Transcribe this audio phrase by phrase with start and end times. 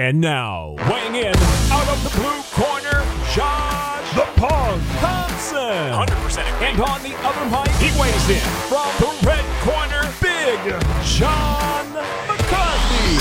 [0.00, 1.36] And now, weighing in
[1.70, 3.04] out of the blue corner,
[3.34, 5.60] Josh the Punk Thompson.
[5.60, 8.40] 100% And on the other mic, he weighs in
[8.70, 10.58] from the red corner, Big
[11.04, 11.92] John
[12.26, 13.18] McCarthy.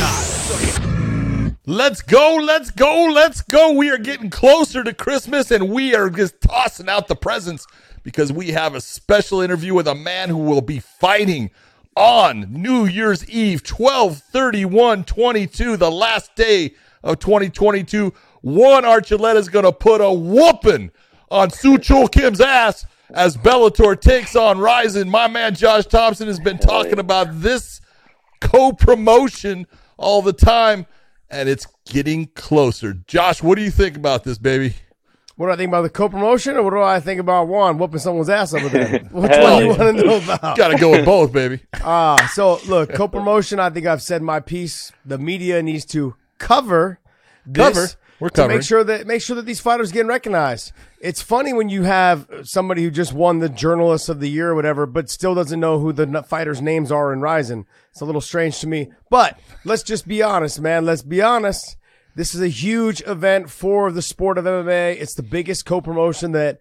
[1.65, 3.73] Let's go, let's go, let's go.
[3.73, 7.68] We are getting closer to Christmas and we are just tossing out the presents
[8.04, 11.52] because we have a special interview with a man who will be fighting
[11.96, 16.73] on New Year's Eve, 12 31 22, the last day
[17.04, 18.14] of 2022.
[18.42, 20.91] Juan Archuleta is going to put a whooping
[21.30, 25.10] on Soo Chul Kim's ass as Bellator takes on Rizin.
[25.10, 27.82] My man Josh Thompson has been talking about this
[28.40, 30.85] co promotion all the time,
[31.30, 32.94] and it's getting closer.
[32.94, 34.76] Josh, what do you think about this, baby?
[35.39, 37.99] What do I think about the co-promotion, or what do I think about Juan whooping
[38.02, 38.99] someone's ass over there?
[39.11, 40.57] Which Hell one do you want to know about?
[40.57, 41.62] Got to go with both, baby.
[41.81, 43.57] Ah, so look, co-promotion.
[43.57, 44.91] I think I've said my piece.
[45.05, 46.99] The media needs to cover
[47.45, 47.88] this Cover.
[48.20, 50.73] We're to make sure that make sure that these fighters getting recognized.
[50.99, 54.55] It's funny when you have somebody who just won the Journalist of the Year or
[54.55, 57.65] whatever, but still doesn't know who the fighters' names are in Rizin.
[57.91, 58.91] It's a little strange to me.
[59.09, 60.84] But let's just be honest, man.
[60.84, 61.77] Let's be honest.
[62.20, 65.00] This is a huge event for the sport of MMA.
[65.00, 66.59] It's the biggest co-promotion that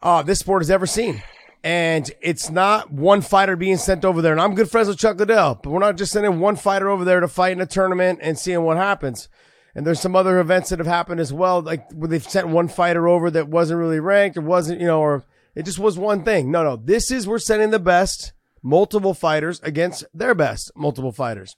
[0.00, 1.22] uh, this sport has ever seen.
[1.62, 4.32] And it's not one fighter being sent over there.
[4.32, 7.04] And I'm good friends with Chuck Liddell, but we're not just sending one fighter over
[7.04, 9.28] there to fight in a tournament and seeing what happens.
[9.74, 12.66] And there's some other events that have happened as well, like where they've sent one
[12.66, 16.24] fighter over that wasn't really ranked or wasn't, you know, or it just was one
[16.24, 16.50] thing.
[16.50, 21.54] No, no, this is we're sending the best multiple fighters against their best multiple fighters.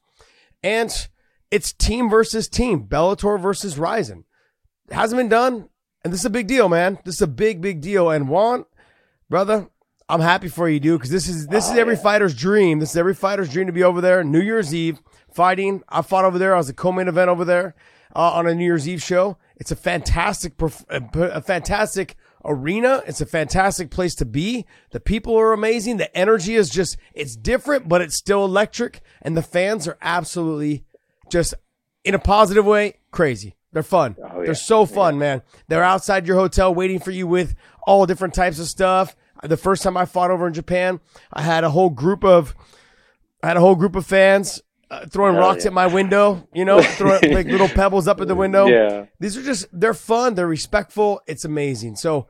[0.61, 0.91] And
[1.51, 4.25] it's team versus team, Bellator versus Rizin.
[4.89, 5.69] It hasn't been done.
[6.05, 6.99] And this is a big deal, man.
[7.05, 8.11] This is a big, big deal.
[8.11, 8.65] And Juan,
[9.29, 9.69] brother,
[10.09, 12.79] I'm happy for you, dude, because this is this is every fighter's dream.
[12.79, 15.83] This is every fighter's dream to be over there New Year's Eve fighting.
[15.89, 16.55] I fought over there.
[16.55, 17.75] I was a co-main event over there
[18.17, 19.37] uh, on a New Year's Eve show.
[19.57, 20.55] It's a fantastic,
[20.89, 23.03] a a fantastic arena.
[23.07, 24.65] It's a fantastic place to be.
[24.93, 25.99] The people are amazing.
[25.99, 30.85] The energy is just it's different, but it's still electric, and the fans are absolutely
[31.31, 31.55] just
[32.05, 33.55] in a positive way crazy.
[33.73, 34.17] They're fun.
[34.19, 34.47] Oh, yeah.
[34.47, 35.43] They're so fun, man.
[35.69, 37.55] They're outside your hotel waiting for you with
[37.87, 39.15] all different types of stuff.
[39.43, 41.01] The first time I fought over in Japan,
[41.33, 42.55] I had a whole group of,
[43.43, 45.69] I had a whole group of fans uh, throwing Hell rocks yeah.
[45.69, 46.49] at my window.
[46.53, 48.67] You know, throwing like little pebbles up at the window.
[48.67, 49.07] Yeah.
[49.21, 50.35] These are just they're fun.
[50.35, 51.21] They're respectful.
[51.27, 51.97] It's amazing.
[51.97, 52.27] So,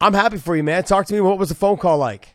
[0.00, 0.82] I'm happy for you, man.
[0.84, 1.20] Talk to me.
[1.20, 2.31] What was the phone call like?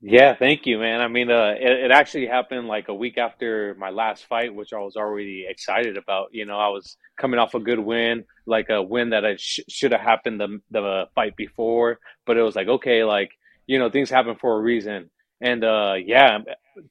[0.00, 1.00] Yeah, thank you, man.
[1.00, 4.72] I mean, uh, it, it actually happened like a week after my last fight, which
[4.72, 6.28] I was already excited about.
[6.32, 9.60] You know, I was coming off a good win, like a win that I sh-
[9.68, 13.30] should have happened the the fight before, but it was like, okay, like
[13.66, 15.10] you know, things happen for a reason.
[15.40, 16.38] And uh, yeah,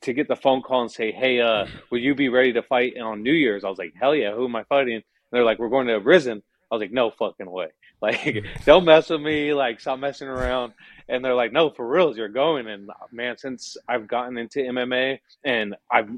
[0.02, 2.98] to get the phone call and say, hey, uh, will you be ready to fight
[3.00, 3.64] on New Year's?
[3.64, 4.96] I was like, hell yeah, who am I fighting?
[4.96, 6.42] And they're like, we're going to Rizin.
[6.72, 7.68] I was like, no fucking way.
[8.02, 9.54] Like, don't mess with me.
[9.54, 10.72] Like, stop messing around.
[11.10, 12.66] And they're like, no, for reals, you're going.
[12.68, 16.10] And man, since I've gotten into MMA and I've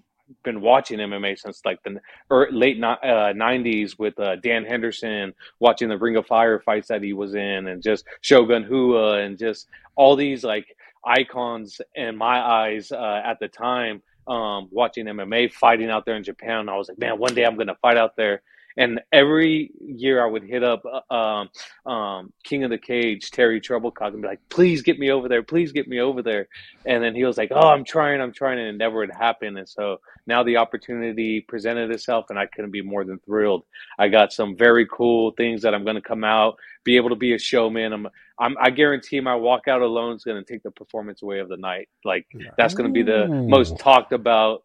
[0.44, 2.00] been watching MMA since like the
[2.30, 7.02] er, late uh, 90s with uh, Dan Henderson, watching the Ring of Fire fights that
[7.02, 10.76] he was in, and just Shogun Rua, and just all these like
[11.06, 14.02] icons in my eyes uh, at the time.
[14.28, 17.58] Um, watching MMA fighting out there in Japan, I was like, man, one day I'm
[17.58, 18.42] gonna fight out there.
[18.78, 21.50] And every year I would hit up uh, um,
[21.92, 25.44] um, King of the Cage, Terry Trebilcock, and be like, please get me over there,
[25.44, 26.48] please get me over there.
[26.86, 29.58] And then he was like, oh, I'm trying, I'm trying, and it never would happen.
[29.58, 33.64] And so now the opportunity presented itself, and I couldn't be more than thrilled.
[34.00, 37.16] I got some very cool things that I'm going to come out, be able to
[37.16, 37.94] be a showman.
[37.94, 38.08] I'm,
[38.40, 41.58] I'm I guarantee my walkout alone is going to take the performance away of the
[41.58, 41.90] night.
[42.04, 42.26] Like
[42.58, 44.64] that's going to be the most talked about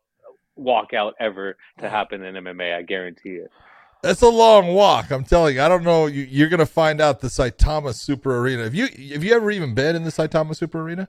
[0.58, 2.74] walkout ever to happen in MMA.
[2.74, 3.50] I guarantee it.
[4.06, 5.10] That's a long walk.
[5.10, 5.62] I'm telling you.
[5.62, 6.06] I don't know.
[6.06, 8.62] You, you're going to find out the Saitama Super Arena.
[8.62, 11.08] Have you have you ever even been in the Saitama Super Arena?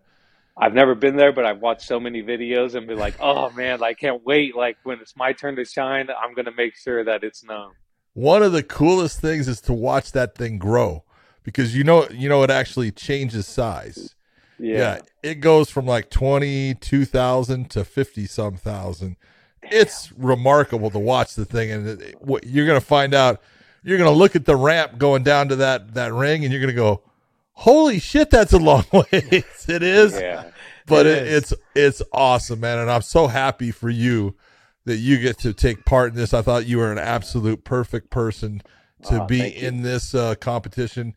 [0.58, 3.84] I've never been there, but I've watched so many videos and be like, oh man,
[3.84, 4.56] I can't wait.
[4.56, 7.74] Like when it's my turn to shine, I'm gonna make sure that it's known.
[8.14, 11.04] One of the coolest things is to watch that thing grow
[11.44, 14.16] because you know you know it actually changes size.
[14.58, 15.02] Yeah.
[15.22, 19.18] it goes from like twenty two thousand to fifty some thousand.
[19.72, 23.42] It's remarkable to watch the thing, and it, what you're going to find out.
[23.84, 26.62] You're going to look at the ramp going down to that that ring, and you're
[26.62, 27.04] going to go,
[27.54, 30.50] "Holy shit, that's a long way." it is, Yeah.
[30.86, 31.52] but It it, is.
[31.52, 34.36] it's it's awesome, man, and I'm so happy for you
[34.86, 36.34] that you get to take part in this.
[36.34, 38.62] I thought you were an absolute perfect person
[39.04, 39.68] to Aw, be thank you.
[39.68, 41.14] in this uh, competition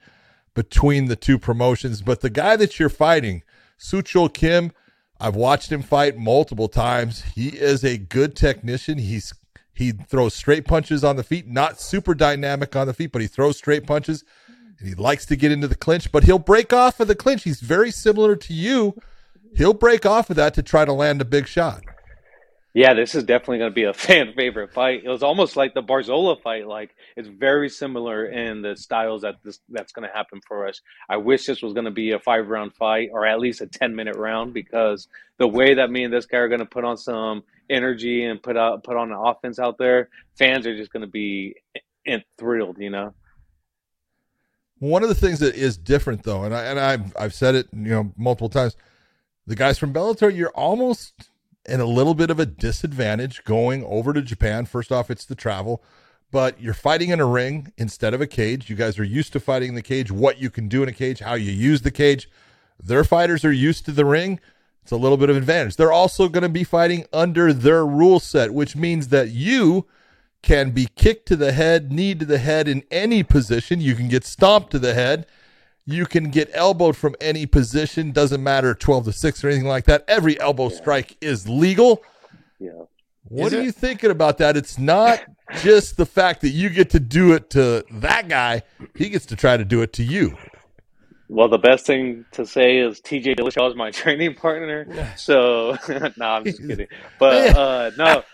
[0.54, 2.02] between the two promotions.
[2.02, 3.42] But the guy that you're fighting,
[3.78, 4.72] Suchul Kim,
[5.20, 7.22] I've watched him fight multiple times.
[7.34, 8.98] He is a good technician.
[8.98, 9.34] He's
[9.74, 13.28] He throws straight punches on the feet, not super dynamic on the feet, but he
[13.28, 14.24] throws straight punches.
[14.78, 17.42] And he likes to get into the clinch, but he'll break off of the clinch.
[17.44, 18.94] He's very similar to you.
[19.54, 21.82] He'll break off of that to try to land a big shot.
[22.72, 25.02] Yeah, this is definitely going to be a fan favorite fight.
[25.04, 26.66] It was almost like the Barzola fight.
[26.66, 30.80] Like it's very similar in the styles that this that's going to happen for us.
[31.08, 33.66] I wish this was going to be a five round fight or at least a
[33.66, 35.08] ten minute round because
[35.38, 38.42] the way that me and this guy are going to put on some energy and
[38.42, 41.56] put out put on an offense out there, fans are just going to be
[42.38, 42.78] thrilled.
[42.78, 43.14] You know.
[44.78, 47.68] One of the things that is different though, and I and I've I've said it
[47.72, 48.76] you know multiple times,
[49.46, 51.29] the guys from Bellator, you're almost
[51.66, 54.66] in a little bit of a disadvantage going over to Japan.
[54.66, 55.82] First off, it's the travel,
[56.30, 58.70] but you're fighting in a ring instead of a cage.
[58.70, 60.92] You guys are used to fighting in the cage, what you can do in a
[60.92, 62.28] cage, how you use the cage.
[62.82, 64.40] Their fighters are used to the ring.
[64.82, 65.76] It's a little bit of advantage.
[65.76, 69.86] They're also going to be fighting under their rule set, which means that you
[70.42, 73.80] can be kicked to the head, knee to the head in any position.
[73.80, 75.26] You can get stomped to the head
[75.92, 78.12] you can get elbowed from any position.
[78.12, 80.04] Doesn't matter 12 to 6 or anything like that.
[80.08, 80.76] Every elbow yeah.
[80.76, 82.02] strike is legal.
[82.58, 82.70] Yeah.
[83.24, 83.64] What is are it?
[83.64, 84.56] you thinking about that?
[84.56, 85.20] It's not
[85.62, 88.62] just the fact that you get to do it to that guy,
[88.94, 90.36] he gets to try to do it to you.
[91.28, 95.14] Well, the best thing to say is TJ Dillashaw is my training partner.
[95.16, 96.88] So, no, nah, I'm just kidding.
[97.20, 98.24] But uh, no,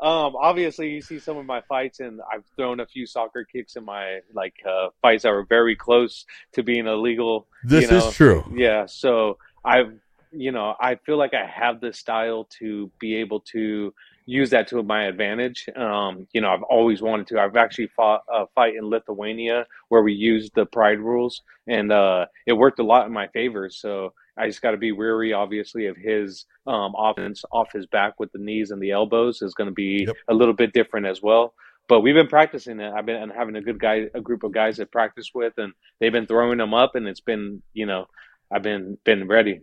[0.00, 3.76] Um, obviously, you see some of my fights, and I've thrown a few soccer kicks
[3.76, 7.48] in my like uh, fights that were very close to being illegal.
[7.64, 8.08] This you know?
[8.08, 8.44] is true.
[8.54, 9.94] Yeah, so I've
[10.32, 13.94] you know I feel like I have the style to be able to
[14.26, 15.68] use that to my advantage.
[15.76, 17.40] Um, you know, I've always wanted to.
[17.40, 22.26] I've actually fought a fight in Lithuania where we used the pride rules, and uh,
[22.46, 23.70] it worked a lot in my favor.
[23.70, 28.18] So I just got to be weary, obviously, of his um, offense off his back
[28.18, 30.16] with the knees and the elbows is going to be yep.
[30.28, 31.54] a little bit different as well.
[31.88, 32.92] But we've been practicing it.
[32.92, 36.12] I've been having a good guy, a group of guys that practice with, and they've
[36.12, 38.06] been throwing them up, and it's been, you know,
[38.50, 39.60] I've been been ready.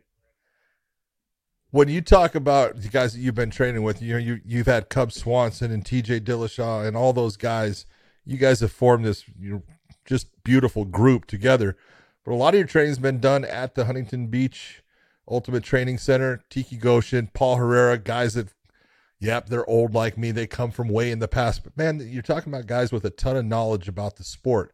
[1.73, 4.67] When you talk about the guys that you've been training with, you know, you you've
[4.67, 6.21] had Cub Swanson and T.J.
[6.21, 7.85] Dillashaw and all those guys.
[8.25, 9.63] You guys have formed this you
[10.05, 11.75] just beautiful group together
[12.23, 14.81] but a lot of your training's been done at the Huntington Beach
[15.27, 18.49] Ultimate Training Center, Tiki Ghosn, Paul Herrera, guys that,
[19.19, 20.31] yep, they're old like me.
[20.31, 21.63] They come from way in the past.
[21.63, 24.73] But man, you're talking about guys with a ton of knowledge about the sport.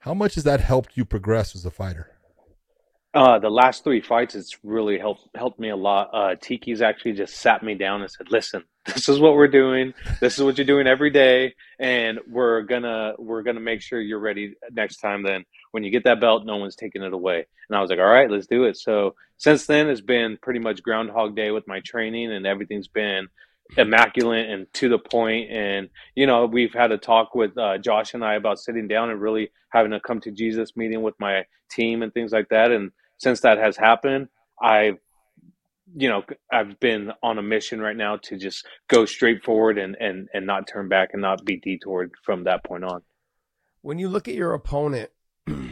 [0.00, 2.10] How much has that helped you progress as a fighter?
[3.12, 6.10] Uh, the last three fights, it's really helped helped me a lot.
[6.12, 9.94] Uh, Tiki's actually just sat me down and said, "Listen, this is what we're doing.
[10.20, 14.20] This is what you're doing every day, and we're gonna we're gonna make sure you're
[14.20, 15.24] ready next time.
[15.24, 17.98] Then when you get that belt, no one's taking it away." And I was like,
[17.98, 21.66] "All right, let's do it." So since then, it's been pretty much Groundhog Day with
[21.66, 23.26] my training, and everything's been
[23.76, 25.50] immaculate and to the point.
[25.50, 29.10] And you know, we've had a talk with uh, Josh and I about sitting down
[29.10, 32.70] and really having a come to Jesus meeting with my team and things like that,
[32.70, 34.28] and since that has happened,
[34.60, 34.98] I've
[35.94, 39.96] you know I've been on a mission right now to just go straight forward and
[40.00, 43.02] and and not turn back and not be detoured from that point on.
[43.82, 45.10] When you look at your opponent,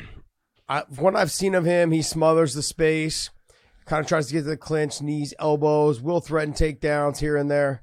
[0.69, 3.31] I, what I've seen of him, he smothers the space,
[3.87, 7.51] kind of tries to get to the clinch, knees, elbows, will threaten takedowns here and
[7.51, 7.83] there.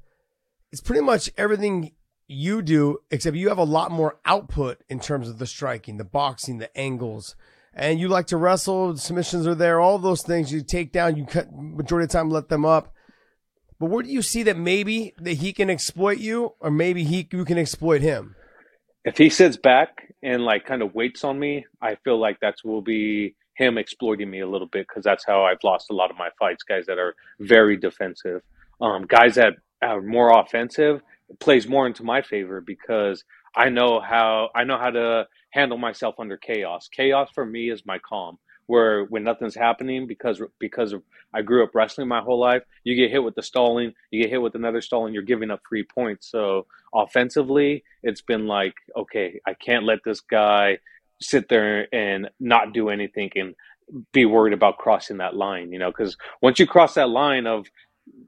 [0.71, 1.91] It's pretty much everything
[2.27, 6.03] you do, except you have a lot more output in terms of the striking, the
[6.03, 7.35] boxing, the angles
[7.75, 11.25] and you like to wrestle, submissions are there, all those things you take down, you
[11.25, 12.93] cut majority of the time let them up.
[13.79, 17.27] But where do you see that maybe that he can exploit you, or maybe he
[17.31, 18.35] you can exploit him?
[19.03, 22.55] If he sits back and like kind of waits on me, I feel like that
[22.63, 26.09] will be him exploiting me a little bit because that's how I've lost a lot
[26.09, 26.63] of my fights.
[26.63, 28.41] Guys that are very defensive,
[28.79, 31.01] um, guys that are more offensive
[31.39, 36.15] plays more into my favor because I know how I know how to handle myself
[36.19, 36.89] under chaos.
[36.89, 38.37] Chaos for me is my calm.
[38.67, 42.95] Where when nothing's happening because because of, I grew up wrestling my whole life, you
[42.95, 45.83] get hit with the stalling, you get hit with another stalling, you're giving up free
[45.83, 46.31] points.
[46.31, 50.79] So offensively, it's been like, okay, I can't let this guy
[51.21, 53.55] sit there and not do anything and
[54.11, 57.67] be worried about crossing that line, you know, because once you cross that line of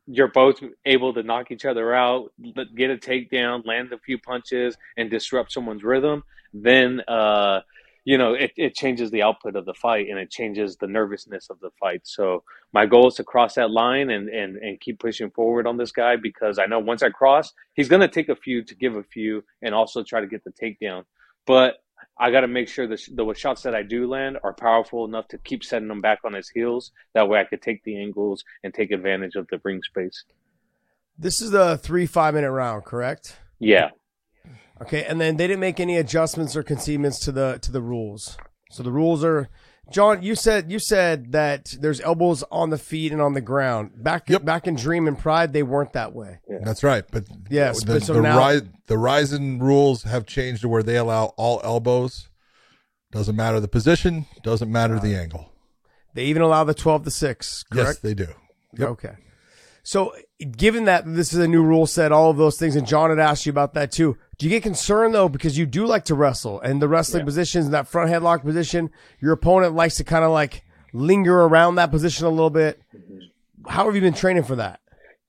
[0.07, 2.31] you're both able to knock each other out,
[2.75, 7.61] get a takedown, land a few punches, and disrupt someone's rhythm, then uh,
[8.05, 11.49] you know it, it changes the output of the fight and it changes the nervousness
[11.49, 12.01] of the fight.
[12.03, 12.43] So
[12.73, 15.91] my goal is to cross that line and and and keep pushing forward on this
[15.91, 18.95] guy because I know once I cross, he's going to take a few to give
[18.95, 21.03] a few and also try to get the takedown.
[21.45, 21.75] But
[22.19, 25.27] I got to make sure the, the shots that I do land are powerful enough
[25.29, 26.91] to keep setting them back on his heels.
[27.13, 30.23] That way, I could take the angles and take advantage of the ring space.
[31.17, 33.37] This is the three five minute round, correct?
[33.59, 33.89] Yeah.
[34.81, 38.37] Okay, and then they didn't make any adjustments or concedements to the to the rules.
[38.71, 39.49] So the rules are
[39.91, 43.91] John, you said you said that there's elbows on the feet and on the ground.
[44.03, 44.43] Back Yep.
[44.45, 46.39] back in Dream and Pride, they weren't that way.
[46.63, 47.03] That's right.
[47.09, 50.83] But Yes, the, but so the, now- ri- the Rizin rules have changed to where
[50.83, 52.29] they allow all elbows.
[53.11, 55.53] Doesn't matter the position, doesn't matter the uh, angle.
[56.13, 57.63] They even allow the twelve to six.
[57.73, 58.01] Yes, Correct.
[58.01, 58.27] they do.
[58.77, 58.89] Yep.
[58.89, 59.13] Okay.
[59.83, 63.09] So, given that this is a new rule set, all of those things, and John
[63.09, 64.17] had asked you about that too.
[64.37, 67.65] Do you get concerned though because you do like to wrestle and the wrestling positions
[67.65, 70.63] in that front headlock position, your opponent likes to kind of like
[70.93, 72.81] linger around that position a little bit.
[73.67, 74.79] How have you been training for that?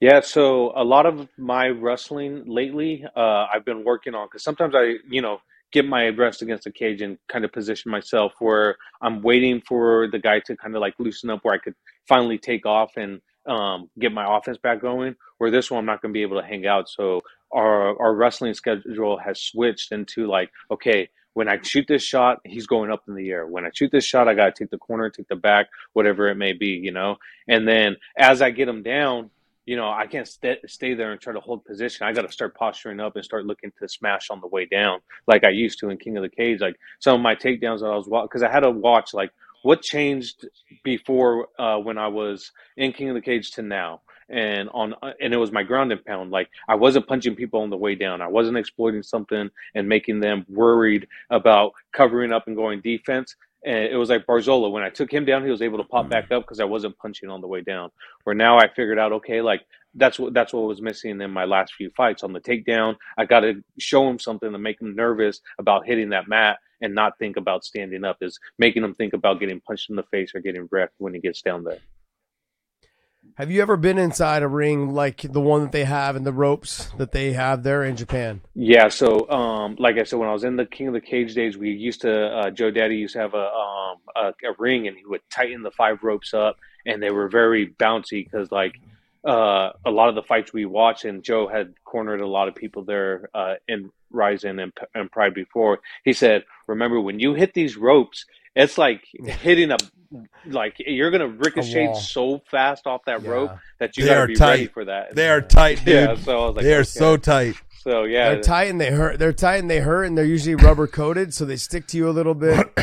[0.00, 4.75] Yeah, so a lot of my wrestling lately, uh, I've been working on because sometimes
[4.77, 5.38] I, you know,
[5.73, 10.09] get my rest against the cage and kind of position myself where I'm waiting for
[10.11, 11.75] the guy to kind of like loosen up where I could
[12.07, 15.17] finally take off and um, get my offense back going.
[15.38, 16.88] Where this one, I'm not going to be able to hang out.
[16.88, 22.38] So our our wrestling schedule has switched into like, okay, when I shoot this shot,
[22.45, 23.47] he's going up in the air.
[23.47, 26.28] When I shoot this shot, I got to take the corner, take the back, whatever
[26.28, 27.17] it may be, you know.
[27.47, 29.31] And then as I get him down,
[29.64, 32.07] you know, I can't st- stay there and try to hold position.
[32.07, 35.00] I got to start posturing up and start looking to smash on the way down,
[35.26, 36.61] like I used to in King of the Cage.
[36.61, 39.31] Like some of my takedowns that I was watching, because I had to watch like
[39.62, 40.47] what changed
[40.85, 45.33] before uh, when I was in King of the Cage to now, and on and
[45.33, 46.31] it was my ground and pound.
[46.31, 48.21] Like I wasn't punching people on the way down.
[48.21, 53.37] I wasn't exploiting something and making them worried about covering up and going defense.
[53.65, 54.71] And it was like Barzola.
[54.71, 56.97] When I took him down, he was able to pop back up because I wasn't
[56.99, 57.91] punching on the way down.
[58.23, 59.62] Where now I figured out, okay, like
[59.95, 62.97] that's what that's what was missing in my last few fights on the takedown.
[63.17, 66.94] I got to show him something to make him nervous about hitting that mat and
[66.94, 68.18] not think about standing up.
[68.20, 71.20] Is making them think about getting punched in the face or getting wrecked when he
[71.20, 71.78] gets down there.
[73.35, 76.32] Have you ever been inside a ring like the one that they have and the
[76.32, 78.40] ropes that they have there in Japan?
[78.54, 81.35] Yeah, so um, like I said, when I was in the King of the Cage
[81.35, 84.88] days, we used to uh, Joe Daddy used to have a, um, a a ring,
[84.88, 86.56] and he would tighten the five ropes up,
[86.87, 88.80] and they were very bouncy because like
[89.25, 92.54] uh, a lot of the fights we watched, and Joe had cornered a lot of
[92.54, 95.80] people there uh, in Rizin and, and Pride before.
[96.04, 99.76] He said, "Remember when you hit these ropes, it's like hitting a
[100.46, 103.28] like you're gonna ricochet so fast off that Yeah.
[103.30, 104.50] rope that you They gotta are be tight.
[104.50, 105.88] ready for that." They are tight, dude.
[105.94, 106.84] Yeah, so I was like, they are okay.
[106.84, 107.54] so tight.
[107.82, 109.18] So yeah, They're tight and they hurt.
[109.18, 112.08] They're tight and they hurt, and they're usually rubber coated, so they stick to you
[112.08, 112.66] a little bit.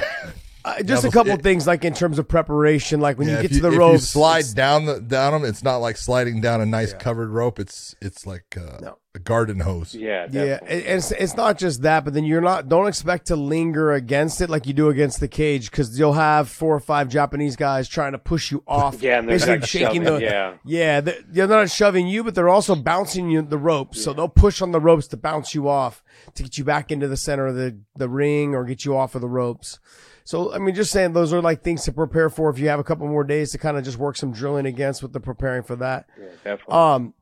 [0.66, 3.36] Uh, just Yeah, a couple it- things, like in terms of preparation, like when Yeah,
[3.36, 5.96] you if get to the if you slide down the down them, it's not like
[5.96, 7.60] sliding down a nice covered rope.
[7.60, 8.98] It's it's like uh, No.
[9.14, 9.94] a garden hose.
[9.94, 10.78] yeah, Yeah, definitely.
[10.88, 12.68] and it's, it's not just that, but then you're not.
[12.68, 16.50] Don't expect to linger against it like you do against the cage, because you'll have
[16.50, 19.04] four or five Japanese guys trying to push you off.
[19.04, 20.26] Yeah, and they're basically like shaking shoving, the.
[20.26, 20.54] yeah.
[20.66, 24.04] yeah, they're, they're not shoving you, but they're also bouncing you the ropes.
[24.04, 26.04] So they'll push on the ropes to bounce you off
[26.34, 29.14] to get you back into the center of the the ring or get you off
[29.14, 29.80] of the ropes.
[30.26, 32.80] So I mean, just saying those are like things to prepare for if you have
[32.80, 35.62] a couple more days to kind of just work some drilling against with the preparing
[35.62, 36.08] for that.
[36.20, 36.74] Yeah, definitely.
[36.74, 37.14] Um,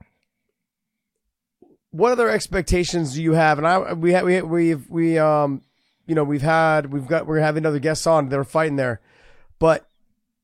[1.91, 3.57] what other expectations do you have?
[3.57, 5.61] And I we we we've we um
[6.07, 9.01] you know we've had we've got we're having other guests on that are fighting there,
[9.59, 9.85] but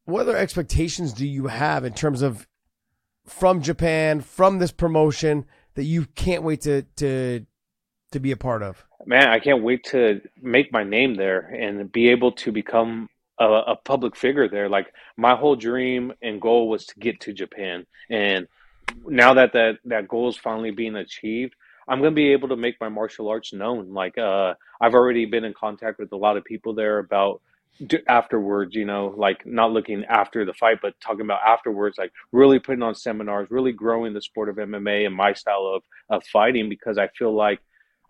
[0.03, 2.45] what other expectations do you have in terms of
[3.25, 7.45] from Japan from this promotion that you can't wait to to
[8.11, 8.85] to be a part of?
[9.05, 13.45] Man, I can't wait to make my name there and be able to become a,
[13.45, 14.69] a public figure there.
[14.69, 18.47] Like my whole dream and goal was to get to Japan, and
[19.07, 21.55] now that that that goal is finally being achieved,
[21.87, 23.93] I'm gonna be able to make my martial arts known.
[23.93, 27.41] Like uh, I've already been in contact with a lot of people there about
[28.07, 28.75] afterwards.
[28.75, 31.97] You know, like not looking after the fight, but talking about afterwards.
[31.97, 35.83] Like really putting on seminars, really growing the sport of MMA and my style of
[36.09, 37.59] of fighting because I feel like.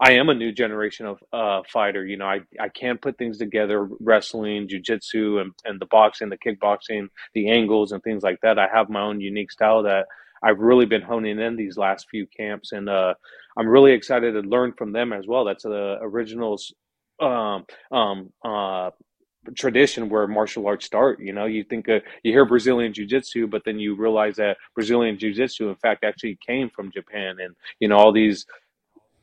[0.01, 2.05] I am a new generation of uh, fighter.
[2.05, 6.37] You know, I, I can put things together, wrestling, jujitsu, and, and the boxing, the
[6.37, 8.57] kickboxing, the angles, and things like that.
[8.57, 10.05] I have my own unique style that
[10.41, 13.13] I've really been honing in these last few camps, and uh,
[13.57, 15.43] I'm really excited to learn from them as well.
[15.43, 16.73] That's the originals
[17.21, 18.91] um, um, uh,
[19.55, 21.19] tradition where martial arts start.
[21.19, 25.17] You know, you think uh, you hear Brazilian jiu-jitsu, but then you realize that Brazilian
[25.17, 28.45] jiu-jitsu, in fact, actually came from Japan, and you know all these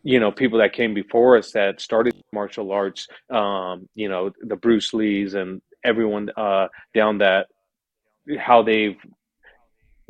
[0.06, 4.56] you know people that came before us that started martial arts um you know the
[4.56, 7.46] bruce lees and everyone uh down that
[8.38, 8.96] how they've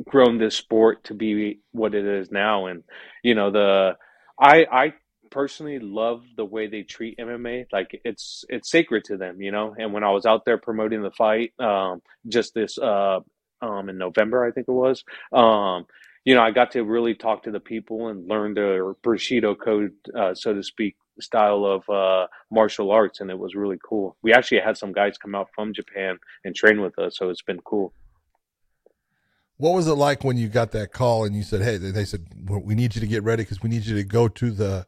[0.05, 2.67] grown this sport to be what it is now.
[2.67, 2.83] And
[3.23, 3.95] you know the
[4.39, 4.93] i i
[5.31, 9.75] personally love the way they treat mma like it's it's sacred to them you know?
[9.77, 13.19] And when i was out there promoting the fight um just this uh
[13.61, 15.85] um in november i think it was um
[16.27, 19.93] you know, I got to really talk to the people and learn the Bushido code,
[20.13, 24.17] uh, so to speak, style of uh, martial arts, and it was really cool.
[24.21, 27.41] We actually had some guys come out from Japan and train with us, so it's
[27.41, 27.93] been cool.
[29.55, 32.25] What was it like when you got that call and you said, "Hey," they said,
[32.45, 34.85] "We need you to get ready because we need you to go to the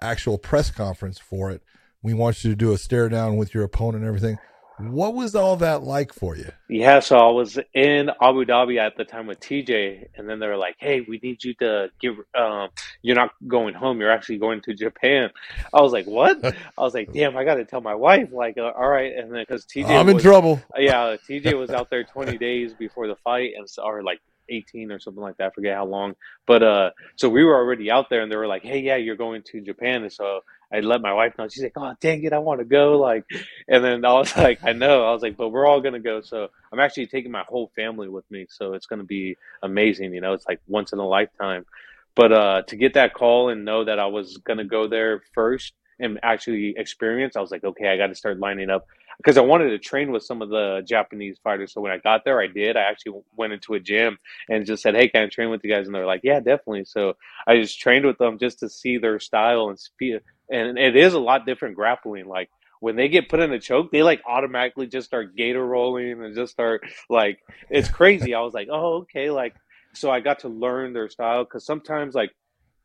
[0.00, 1.62] actual press conference for it.
[2.00, 4.38] We want you to do a stare down with your opponent and everything."
[4.78, 6.50] What was all that like for you?
[6.68, 10.46] Yeah, so I was in Abu Dhabi at the time with TJ, and then they
[10.46, 12.16] were like, "Hey, we need you to give.
[12.38, 12.68] Um,
[13.00, 14.00] you're not going home.
[14.00, 15.30] You're actually going to Japan."
[15.72, 16.44] I was like, "What?"
[16.78, 19.32] I was like, "Damn, I got to tell my wife." Like, uh, all right, and
[19.34, 20.60] then because TJ, I'm in trouble.
[20.76, 24.98] Yeah, TJ was out there 20 days before the fight, and or like 18 or
[24.98, 25.46] something like that.
[25.46, 26.14] I forget how long,
[26.46, 29.16] but uh, so we were already out there, and they were like, "Hey, yeah, you're
[29.16, 30.40] going to Japan," and so
[30.72, 31.48] I let my wife know.
[31.48, 33.24] She's like, "Oh, dang it, I want to go!" Like,
[33.68, 36.20] and then I was like, "I know." I was like, "But we're all gonna go."
[36.20, 38.46] So I'm actually taking my whole family with me.
[38.48, 40.14] So it's gonna be amazing.
[40.14, 41.66] You know, it's like once in a lifetime.
[42.14, 45.74] But uh, to get that call and know that I was gonna go there first
[45.98, 48.86] and actually experience, I was like, okay, I got to start lining up
[49.18, 51.72] because I wanted to train with some of the Japanese fighters.
[51.72, 52.76] So when I got there, I did.
[52.76, 54.18] I actually went into a gym
[54.48, 56.84] and just said, "Hey, can I train with you guys?" And they're like, "Yeah, definitely."
[56.84, 57.14] So
[57.46, 61.14] I just trained with them just to see their style and speed and it is
[61.14, 62.26] a lot different grappling.
[62.26, 62.50] Like
[62.80, 66.34] when they get put in a choke, they like automatically just start gator rolling and
[66.34, 68.34] just start like it's crazy.
[68.34, 69.54] I was like, oh okay, like
[69.92, 72.32] so I got to learn their style because sometimes like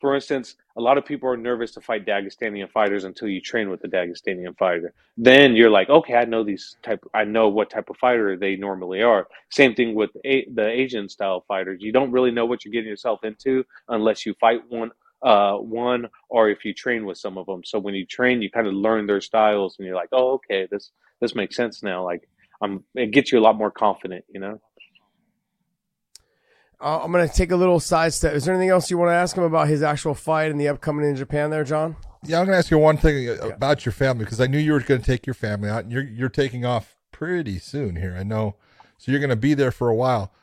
[0.01, 3.69] for instance, a lot of people are nervous to fight Dagestani fighters until you train
[3.69, 4.93] with the Dagestani fighter.
[5.15, 8.55] Then you're like, okay, I know these type, I know what type of fighter they
[8.55, 9.27] normally are.
[9.51, 11.83] Same thing with a, the Asian style fighters.
[11.83, 14.91] You don't really know what you're getting yourself into unless you fight one
[15.23, 17.63] uh, one or if you train with some of them.
[17.63, 20.67] So when you train, you kind of learn their styles, and you're like, oh, okay,
[20.69, 22.03] this this makes sense now.
[22.03, 22.27] Like
[22.61, 24.59] I'm, it gets you a lot more confident, you know.
[26.79, 28.33] Uh, I'm going to take a little sidestep.
[28.33, 30.67] Is there anything else you want to ask him about his actual fight and the
[30.67, 31.95] upcoming in Japan, there, John?
[32.23, 34.73] Yeah, I'm going to ask you one thing about your family because I knew you
[34.73, 38.15] were going to take your family out, and you're you're taking off pretty soon here.
[38.17, 38.55] I know,
[38.97, 40.33] so you're going to be there for a while.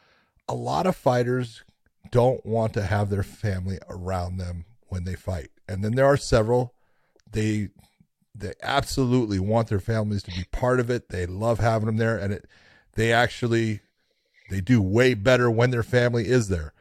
[0.49, 1.63] A lot of fighters
[2.11, 5.51] don't want to have their family around them when they fight.
[5.69, 6.75] And then there are several
[7.31, 7.69] they
[8.35, 11.09] they absolutely want their families to be part of it.
[11.09, 12.47] They love having them there and it
[12.95, 13.81] they actually
[14.51, 16.73] they do way better when their family is there.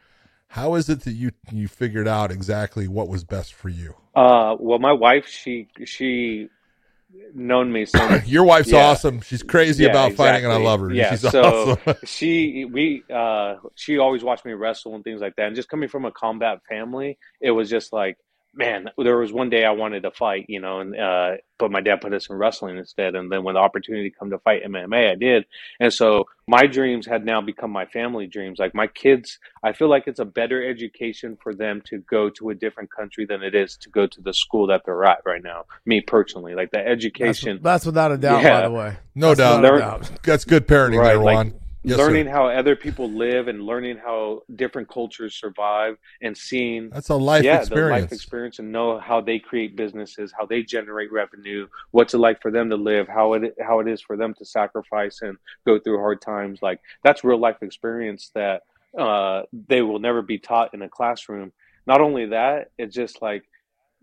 [0.50, 3.96] How is it that you you figured out exactly what was best for you?
[4.16, 6.50] Uh well my wife she she
[7.34, 8.86] known me so your wife's yeah.
[8.86, 10.26] awesome she's crazy yeah, about exactly.
[10.26, 11.96] fighting and i love her yeah she's so awesome.
[12.06, 15.90] she we uh she always watched me wrestle and things like that and just coming
[15.90, 18.18] from a combat family it was just like
[18.54, 21.82] man, there was one day I wanted to fight, you know, and uh, but my
[21.82, 23.16] dad put us in wrestling instead.
[23.16, 25.46] And then when the opportunity come to fight MMA, I did.
[25.80, 28.60] And so my dreams had now become my family dreams.
[28.60, 32.50] Like my kids, I feel like it's a better education for them to go to
[32.50, 35.44] a different country than it is to go to the school that they're at right
[35.44, 35.66] now.
[35.86, 37.58] Me personally, like the education.
[37.58, 38.98] That's, that's without a doubt, yeah, by the way.
[39.16, 39.62] No doubt.
[39.62, 40.12] doubt.
[40.24, 41.48] That's good parenting right, there, Juan.
[41.48, 42.32] Like, yes, learning sir.
[42.32, 47.44] how other people live and learning how different cultures survive and seeing that's a life
[47.44, 48.04] yeah, experience.
[48.04, 52.42] life experience and know how they create businesses, how they generate revenue, what's it like
[52.42, 55.80] for them to live, how it how it is for them to sacrifice and go
[55.80, 56.60] through hard times.
[56.62, 58.64] Like that's real life experience that
[58.98, 61.52] uh, they will never be taught in a classroom.
[61.86, 63.44] Not only that, it's just like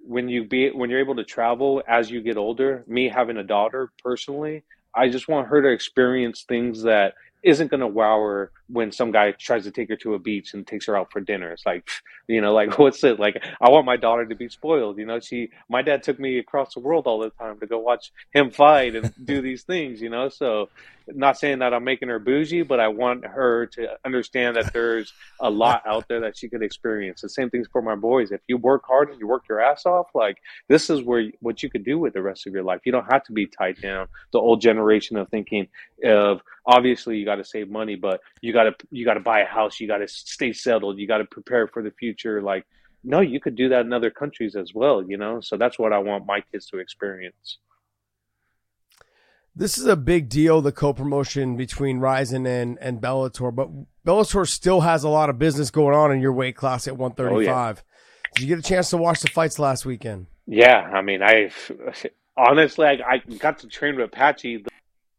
[0.06, 2.84] when you be when you're able to travel as you get older.
[2.86, 4.62] Me having a daughter personally,
[4.94, 9.12] I just want her to experience things that isn't going to wow her when some
[9.12, 11.52] guy tries to take her to a beach and takes her out for dinner.
[11.52, 11.88] It's like,
[12.26, 13.42] you know, like what's it like?
[13.60, 14.98] I want my daughter to be spoiled.
[14.98, 17.78] You know, she, my dad took me across the world all the time to go
[17.78, 20.00] watch him fight and do these things.
[20.00, 20.68] You know, so
[21.06, 25.12] not saying that I'm making her bougie, but I want her to understand that there's
[25.40, 27.20] a lot out there that she could experience.
[27.20, 28.32] The same things for my boys.
[28.32, 31.62] If you work hard and you work your ass off, like this is where what
[31.62, 32.80] you could do with the rest of your life.
[32.84, 34.08] You don't have to be tied down.
[34.32, 35.68] The old generation of thinking
[36.04, 39.40] of obviously you got to save money, but you got to you got to buy
[39.40, 42.42] a house, you got to stay settled, you got to prepare for the future.
[42.42, 42.66] Like
[43.02, 45.02] no, you could do that in other countries as well.
[45.02, 47.58] You know, so that's what I want my kids to experience.
[49.56, 53.68] This is a big deal, the co-promotion between Rizin and, and Bellator, but
[54.04, 57.36] Bellator still has a lot of business going on in your weight class at 135.
[57.36, 57.80] Oh, yeah.
[58.34, 60.26] Did you get a chance to watch the fights last weekend?
[60.46, 61.52] Yeah, I mean, I
[62.36, 64.64] honestly, I, I got to train with Patchy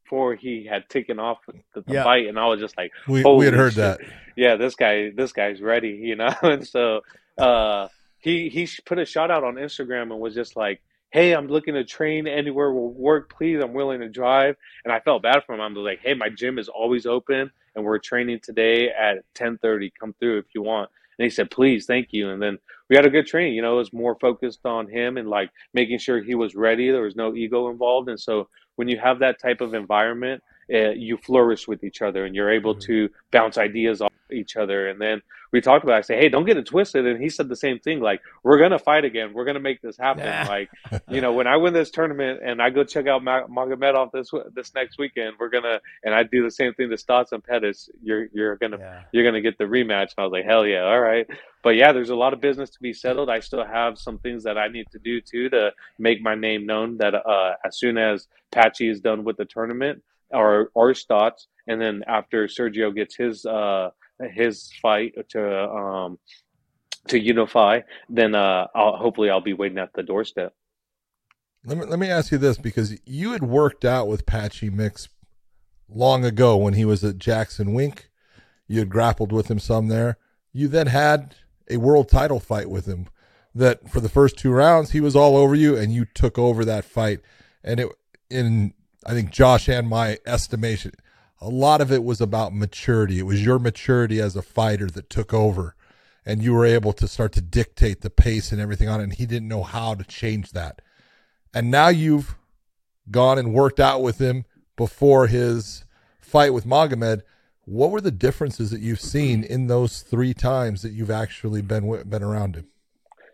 [0.05, 2.03] before he had taken off the, the yeah.
[2.03, 3.99] fight, and I was just like, we, we had heard shit.
[3.99, 3.99] that.
[4.35, 6.33] Yeah, this guy, this guy's ready, you know.
[6.41, 7.01] and so
[7.37, 7.87] uh,
[8.19, 11.75] he he put a shout out on Instagram and was just like, hey, I'm looking
[11.75, 13.61] to train anywhere will work, please.
[13.61, 14.57] I'm willing to drive.
[14.83, 15.61] And I felt bad for him.
[15.61, 19.93] I'm like, hey, my gym is always open and we're training today at 1030.
[19.97, 20.89] Come through if you want.
[21.17, 22.31] And he said, please, thank you.
[22.31, 22.57] And then
[22.89, 23.53] we had a good training.
[23.53, 26.91] You know, it was more focused on him and like making sure he was ready.
[26.91, 28.09] There was no ego involved.
[28.09, 32.25] And so when you have that type of environment, uh, you flourish with each other
[32.25, 32.91] and you're able mm-hmm.
[32.91, 34.87] to bounce ideas off each other.
[34.87, 35.99] And then we talked about, it.
[35.99, 37.05] I say, hey, don't get it twisted.
[37.05, 39.33] And he said the same thing, like, we're going to fight again.
[39.33, 40.25] We're going to make this happen.
[40.25, 40.45] Nah.
[40.47, 40.69] Like,
[41.09, 44.73] you know, when I win this tournament and I go check out Magomedov this this
[44.73, 47.89] next weekend, we're going to, and I do the same thing to Stots and Pettis,
[48.01, 49.03] you're, you're going to, yeah.
[49.11, 50.13] you're going to get the rematch.
[50.17, 50.83] And I was like, hell yeah.
[50.83, 51.27] All right.
[51.63, 53.29] But yeah, there's a lot of business to be settled.
[53.29, 56.65] I still have some things that I need to do too to make my name
[56.65, 60.03] known that uh, as soon as Patchy is done with the tournament,
[60.35, 63.89] or or Stots, and then after Sergio gets his uh,
[64.33, 66.19] his fight to um,
[67.07, 70.53] to unify, then uh, I'll, hopefully I'll be waiting at the doorstep.
[71.65, 75.09] Let me let me ask you this because you had worked out with Patchy Mix
[75.89, 78.09] long ago when he was at Jackson Wink.
[78.67, 80.17] You had grappled with him some there.
[80.51, 81.35] You then had
[81.69, 83.07] a world title fight with him.
[83.53, 86.65] That for the first two rounds he was all over you, and you took over
[86.65, 87.21] that fight.
[87.63, 87.89] And it
[88.29, 88.73] in
[89.05, 90.93] I think Josh and my estimation,
[91.39, 93.19] a lot of it was about maturity.
[93.19, 95.75] It was your maturity as a fighter that took over,
[96.25, 99.03] and you were able to start to dictate the pace and everything on it.
[99.03, 100.81] And he didn't know how to change that.
[101.53, 102.35] And now you've
[103.11, 105.85] gone and worked out with him before his
[106.19, 107.21] fight with Magomed.
[107.65, 112.03] What were the differences that you've seen in those three times that you've actually been
[112.09, 112.67] been around him?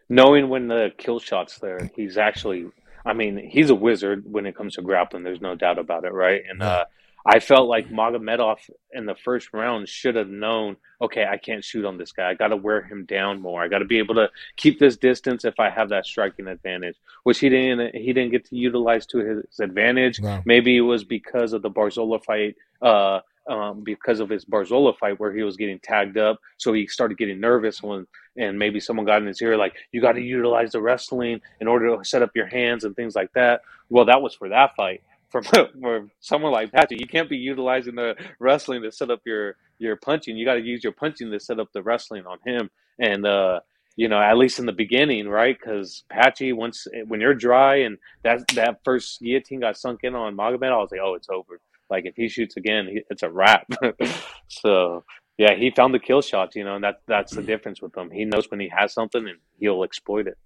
[0.10, 2.68] Knowing when the kill shots there, he's actually
[3.06, 5.24] I mean, he's a wizard when it comes to grappling.
[5.24, 6.42] There's no doubt about it, right?
[6.50, 6.86] And uh,
[7.26, 8.58] I felt like Magomedov
[8.94, 12.30] in the first round should have known, okay, I can't shoot on this guy.
[12.30, 13.62] I got to wear him down more.
[13.62, 16.98] I got to be able to keep this distance if I have that striking advantage,
[17.24, 17.96] which he didn't.
[17.96, 20.20] He didn't get to utilize to his advantage.
[20.20, 20.42] No.
[20.46, 22.56] Maybe it was because of the Barzola fight.
[22.82, 26.40] Uh, um, because of his Barzola fight where he was getting tagged up.
[26.58, 30.02] So he started getting nervous when, and maybe someone got in his ear, like, you
[30.02, 33.32] got to utilize the wrestling in order to set up your hands and things like
[33.34, 33.62] that.
[33.90, 35.04] Well, that was for that fight.
[35.30, 35.42] For,
[35.82, 39.96] for someone like Patrick, you can't be utilizing the wrestling to set up your, your
[39.98, 40.38] punching.
[40.38, 42.70] You got to use your punching to set up the wrestling on him.
[43.00, 43.62] And, uh,
[43.96, 45.58] you know, at least in the beginning, right?
[45.60, 50.36] Because Patchy, once when you're dry and that that first guillotine got sunk in on
[50.36, 51.60] Magomed, I was like, oh, it's over.
[51.92, 53.68] Like if he shoots again, he, it's a wrap.
[54.48, 55.04] so
[55.38, 58.10] yeah, he found the kill shots, you know, and that that's the difference with him.
[58.10, 60.38] He knows when he has something and he'll exploit it.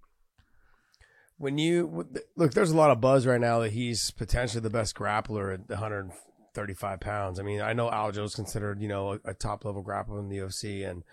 [1.38, 4.96] When you look, there's a lot of buzz right now that he's potentially the best
[4.96, 7.40] grappler at 135 pounds.
[7.40, 10.38] I mean, I know Aljo's considered, you know, a, a top level grappler in the
[10.38, 11.04] UFC, and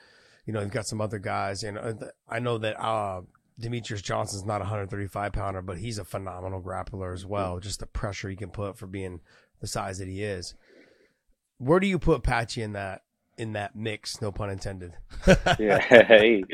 [0.46, 1.94] you know, you've got some other guys, and uh,
[2.28, 3.22] I know that uh,
[3.60, 7.60] Demetrious Johnson's not a 135 pounder, but he's a phenomenal grappler as well.
[7.60, 9.20] Just the pressure he can put for being
[9.62, 10.54] the size that he is.
[11.56, 13.04] Where do you put Patchy in that
[13.38, 14.20] in that mix?
[14.20, 14.92] No pun intended.
[15.58, 16.44] yeah, hey,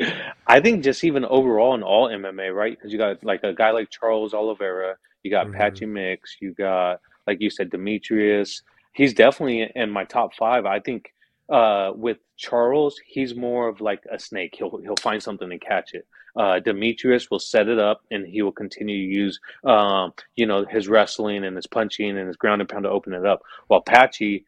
[0.47, 2.77] I think just even overall in all MMA, right?
[2.77, 5.57] Because you got like a guy like Charles Oliveira, you got mm-hmm.
[5.57, 8.61] Patchy Mix, you got like you said Demetrious.
[8.93, 10.65] He's definitely in my top five.
[10.65, 11.13] I think
[11.49, 14.55] uh, with Charles, he's more of like a snake.
[14.57, 16.07] He'll he'll find something and catch it.
[16.35, 20.65] Uh, Demetrious will set it up, and he will continue to use, um, you know,
[20.65, 23.41] his wrestling and his punching and his ground and pound to open it up.
[23.67, 24.45] While Patchy,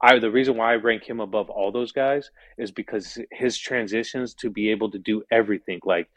[0.00, 4.34] I the reason why I rank him above all those guys is because his transitions
[4.34, 5.80] to be able to do everything.
[5.84, 6.08] Like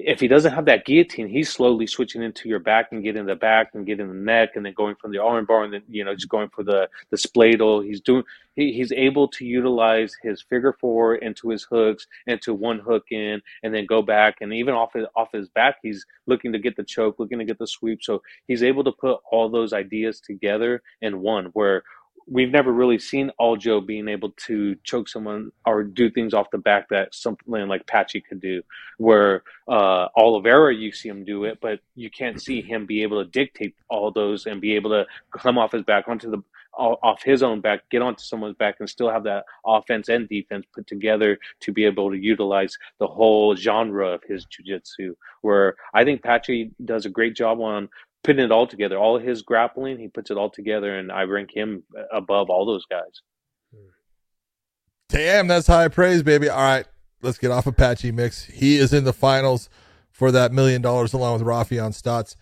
[0.00, 3.34] if he doesn't have that guillotine, he's slowly switching into your back and getting the
[3.34, 6.04] back and getting the neck and then going from the arm bar and then you
[6.04, 7.84] know just going for the the spladle.
[7.84, 8.22] He's doing
[8.54, 13.42] he, he's able to utilize his figure four into his hooks into one hook in
[13.64, 16.76] and then go back and even off his off his back he's looking to get
[16.76, 18.00] the choke, looking to get the sweep.
[18.02, 21.82] So he's able to put all those ideas together in one where
[22.30, 26.58] we've never really seen Aljo being able to choke someone or do things off the
[26.58, 28.62] back that something like Patchy could do.
[28.98, 33.22] Where uh, Oliveira, you see him do it, but you can't see him be able
[33.24, 35.06] to dictate all those and be able to
[35.38, 36.42] come off his back onto the
[36.78, 40.64] off his own back, get onto someone's back, and still have that offense and defense
[40.72, 45.14] put together to be able to utilize the whole genre of his jiu-jitsu.
[45.40, 47.88] Where I think Patchy does a great job on
[48.24, 48.96] putting it all together.
[48.96, 52.84] All his grappling, he puts it all together, and I rank him above all those
[52.86, 53.22] guys.
[55.08, 56.48] Damn, that's high praise, baby.
[56.48, 56.86] All right,
[57.22, 58.44] let's get off Patchy Mix.
[58.44, 59.70] He is in the finals
[60.10, 62.36] for that million dollars along with Raufeon Stots.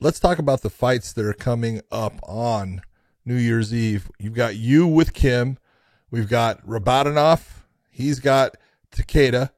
[0.00, 2.82] Let's talk about the fights that are coming up on
[3.24, 4.10] New Year's Eve.
[4.18, 5.58] You've got you with Kim.
[6.10, 7.44] We've got Rabadanov.
[7.90, 8.56] He's got
[8.90, 9.50] Takeda.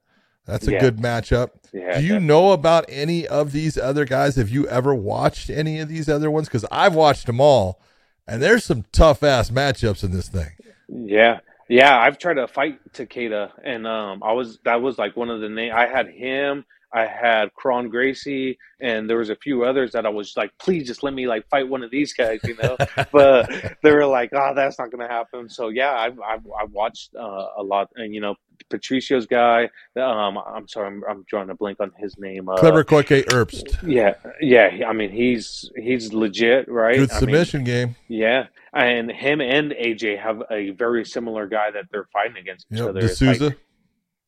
[0.46, 0.80] That's a yeah.
[0.80, 1.50] good matchup.
[1.72, 4.36] Yeah, Do you know about any of these other guys?
[4.36, 6.48] Have you ever watched any of these other ones?
[6.48, 7.80] Because I've watched them all,
[8.26, 10.50] and there's some tough ass matchups in this thing.
[10.88, 15.30] Yeah, Yeah, I've tried to fight Takeda, and um, I was that was like one
[15.30, 15.72] of the name.
[15.74, 20.08] I had him, I had Kron Gracie, and there was a few others that I
[20.08, 22.76] was like, please just let me like fight one of these guys, you know.
[23.12, 23.50] but
[23.82, 25.48] they were like, oh, that's not going to happen.
[25.48, 28.36] So yeah, I've I've, I've watched uh, a lot, and you know,
[28.70, 29.70] Patricio's guy.
[29.96, 32.48] Um, I'm sorry, I'm, I'm drawing a blank on his name.
[32.48, 33.78] Uh, Kleber Koike Erbst.
[33.86, 34.86] Yeah, yeah.
[34.88, 36.96] I mean, he's he's legit, right?
[36.96, 37.96] Good I submission mean, game.
[38.08, 42.78] Yeah, and him and AJ have a very similar guy that they're fighting against each
[42.78, 42.88] Yep.
[42.88, 43.00] other.
[43.02, 43.44] D'Souza.
[43.46, 43.58] Like,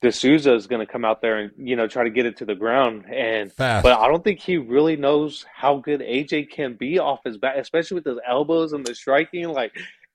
[0.00, 2.44] D'Souza is going to come out there and you know try to get it to
[2.44, 3.82] the ground, and Fast.
[3.82, 7.56] but I don't think he really knows how good AJ can be off his back,
[7.56, 9.48] especially with his elbows and the striking.
[9.48, 9.72] Like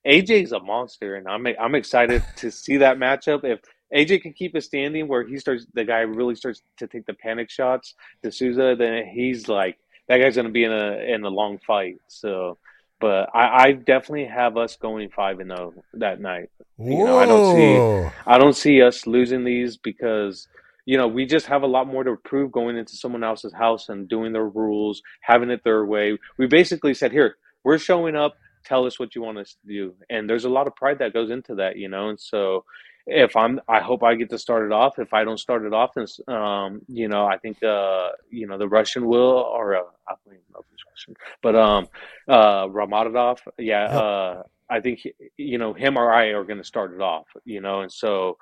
[0.07, 3.43] AJ's a monster, and I'm I'm excited to see that matchup.
[3.43, 3.59] If
[3.93, 7.13] AJ can keep it standing, where he starts, the guy really starts to take the
[7.13, 7.93] panic shots.
[8.23, 9.77] D'Souza, then he's like
[10.07, 11.97] that guy's going to be in a in a long fight.
[12.07, 12.57] So,
[12.99, 16.49] but I, I definitely have us going five and zero that night.
[16.77, 17.77] You know, I don't see-
[18.25, 20.47] I don't see us losing these because
[20.85, 23.89] you know we just have a lot more to prove going into someone else's house
[23.89, 26.17] and doing their rules, having it their way.
[26.37, 28.35] We basically said, "Here, we're showing up.
[28.65, 31.13] Tell us what you want us to do." And there's a lot of pride that
[31.13, 32.09] goes into that, you know.
[32.09, 32.65] And so,
[33.05, 34.97] if I'm, I hope I get to start it off.
[34.99, 38.57] If I don't start it off, then um, you know, I think uh, you know
[38.57, 41.87] the Russian will, or uh, I don't even know if he's Russian, but um,
[42.27, 44.01] uh, Ramadov, yeah, Yep.
[44.03, 47.61] uh, I think you know him or I are going to start it off, you
[47.61, 48.37] know, and so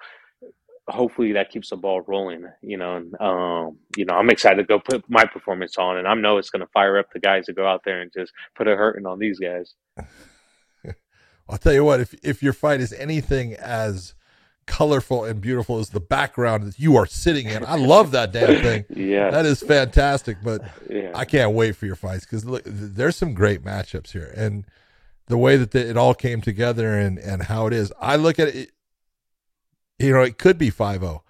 [0.88, 4.64] hopefully that keeps the ball rolling, you know, and um, you know, I'm excited to
[4.64, 7.48] go put my performance on, and I know it's going to fire up the guys
[7.48, 9.74] to go out there and just put a hurting on these guys.
[11.50, 14.14] I'll tell you what, if if your fight is anything as
[14.68, 18.62] colorful and beautiful as the background that you are sitting in, I love that damn
[18.62, 18.86] thing.
[18.96, 23.16] Yeah, That is fantastic, but yeah, I can't wait for your fights because look, there's
[23.16, 24.66] some great matchups here, and
[25.28, 27.92] the way that the, it all came together and and how it is.
[28.00, 28.72] I look at it,
[30.00, 31.22] you know, it could be 5-0,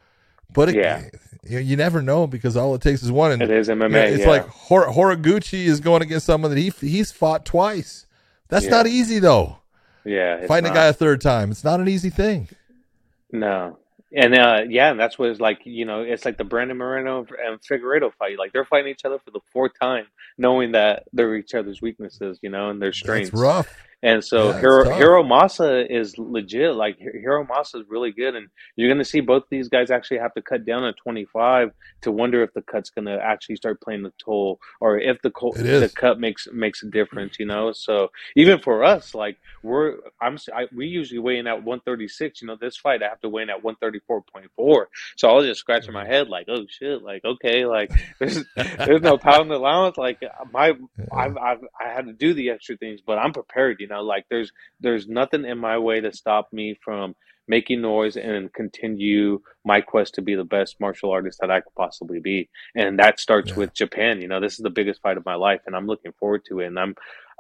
[0.54, 1.04] but it, Yeah.
[1.44, 3.32] you, you never know because all it takes is one.
[3.32, 3.92] And it is MMA.
[3.92, 4.30] yeah, it's yeah.
[4.30, 8.06] like Hor- Horiguchi is going against someone that he he's fought twice.
[8.50, 9.58] That's not easy though.
[10.04, 12.50] yeah, Fighting not- a guy a third time, it's not an easy thing.
[13.32, 13.78] No.
[14.14, 15.62] And uh, yeah, and that's what it's like.
[15.64, 18.38] You know, it's like the Brandon Moreno and Figueiredo fight.
[18.38, 20.06] Like they're fighting each other for the fourth time,
[20.38, 22.38] knowing that they're each other's weaknesses.
[22.42, 23.32] You know, and their strengths.
[23.32, 23.74] That's rough.
[24.04, 26.76] And so Yeah, Hiro, Hiromasa is legit.
[26.76, 30.34] Like Hiromasa is really good, and you're going to see both these guys actually have
[30.34, 34.04] to cut down at 25 to wonder if the cut's going to actually start playing
[34.04, 37.38] the toll, or if the co- the cut makes makes a difference.
[37.40, 41.64] You know, so even for us, like we're I'm I, we usually weigh in at
[41.64, 42.42] 136.
[42.42, 44.86] You know, this fight I have to weigh in at 134.4.
[45.16, 49.02] So I was just scratching my head, like, oh shit, like okay, like there's there's
[49.02, 49.98] no pound allowance.
[49.98, 50.74] Like uh, my
[51.12, 53.80] I've, I've I had to do the extra things, but I'm prepared.
[53.80, 57.16] You know, like there's there's nothing in my way to stop me from
[57.48, 61.76] making noise and continue my quest to be the best martial artist that I could
[61.76, 62.50] possibly be.
[62.76, 63.58] And that starts Yeah.
[63.58, 64.22] with Japan.
[64.22, 66.60] You know, this is the biggest fight of my life, and I'm looking forward to
[66.62, 66.68] it.
[66.68, 66.96] And I'm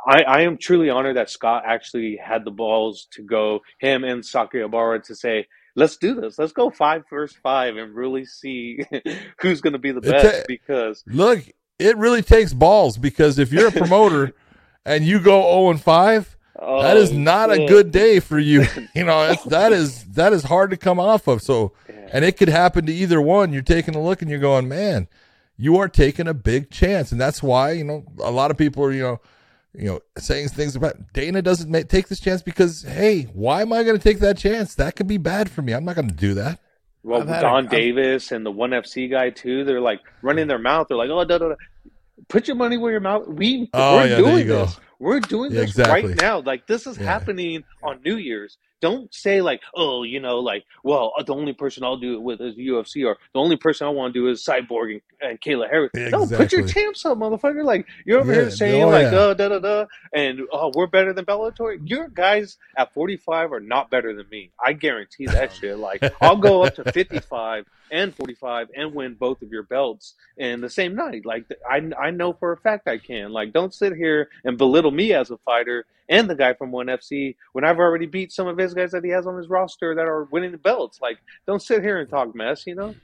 [0.06, 4.22] I, I am truly honored that Scott actually had the balls to go him and
[4.24, 5.48] Sakakibara to say.
[5.74, 6.38] Let's do this.
[6.38, 8.80] Let's go five versus five and really see
[9.40, 10.40] who's going to be the best.
[10.40, 11.46] ta- because Look,
[11.80, 14.34] it really takes balls because if you're a promoter
[14.86, 18.66] and you go 0 and 5, that is oh, not a good day for you.
[18.96, 21.42] You know, it's, that is that is hard to come off of.
[21.42, 22.10] So, Yeah.
[22.14, 23.52] and it could happen to either one.
[23.54, 25.08] You're taking a look and you're going, man,
[25.58, 28.84] you are taking a big chance, and that's why you know a lot of people
[28.84, 29.20] are you know
[29.74, 33.72] you know saying things about Dana doesn't make, take this chance because hey, why am
[33.74, 34.76] I going to take that chance?
[34.76, 35.74] That could be bad for me.
[35.74, 36.60] I'm not going to do that.
[37.04, 39.64] Well, I've had Don a- I've- Davis and the One FC guy too.
[39.64, 40.88] They're like running their mouth.
[40.90, 41.56] They're like, "Oh, da, da, da.
[42.28, 44.68] put your money where your mouth." We Oh, we're yeah, there doing you go.
[45.02, 46.12] We're doing this exactly.
[46.12, 46.42] right now.
[46.42, 47.06] Like this is Yeah.
[47.06, 48.58] happening on New Year's.
[48.82, 52.22] Don't say like, "Oh, you know, like, well, uh, the only person I'll do it
[52.22, 55.42] with is UFC," or "The only person I want to do is Cyborg and, and
[55.42, 56.74] Kayla Harris." No, put your Exactly.
[56.74, 57.64] champs up, motherfucker.
[57.64, 59.18] Like you're over Yeah, here saying oh, like, yeah.
[59.20, 63.60] "Oh, da da da," and "Oh, we're better than Bellator." Your guys at 45 are
[63.60, 64.52] not better than me.
[64.64, 65.78] I guarantee that shit.
[65.78, 70.62] Like I'll go up to 55 and 45 and win both of your belts in
[70.62, 71.26] the same night.
[71.26, 73.32] Like I, I know for a fact I can.
[73.32, 76.88] Like don't sit here and belittle me as a fighter and the guy from One
[76.88, 79.96] FC when I've already beat some of his guys that he has on his roster
[79.96, 81.00] that are winning the belts.
[81.02, 82.66] Like don't sit here and talk mess.
[82.66, 82.96] You know?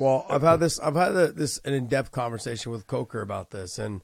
[0.00, 0.78] Well, I've had this.
[0.80, 4.02] I've had a, this an in depth conversation with Coker about this, and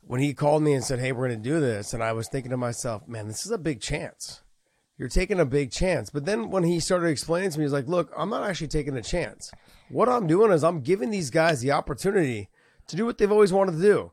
[0.00, 2.28] when he called me and said, "Hey, we're going to do this," and I was
[2.28, 4.42] thinking to myself, "Man, this is a big chance.
[4.96, 7.86] You're taking a big chance." But then when he started explaining to me, he's like,
[7.86, 9.50] "Look, I'm not actually taking a chance.
[9.90, 12.48] What I'm doing is I'm giving these guys the opportunity
[12.86, 14.12] to do what they've always wanted to do.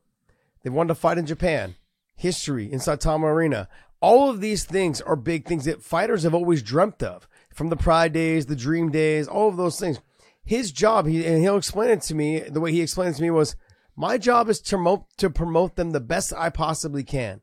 [0.64, 1.76] They wanted to fight in Japan,
[2.16, 3.70] history in Saitama Arena.
[4.00, 7.76] All of these things are big things that fighters have always dreamt of from the
[7.76, 10.00] pride days, the dream days, all of those things.
[10.44, 13.24] His job, he, and he'll explain it to me, the way he explained it to
[13.24, 13.56] me was,
[13.96, 17.42] my job is to promote, to promote them the best I possibly can.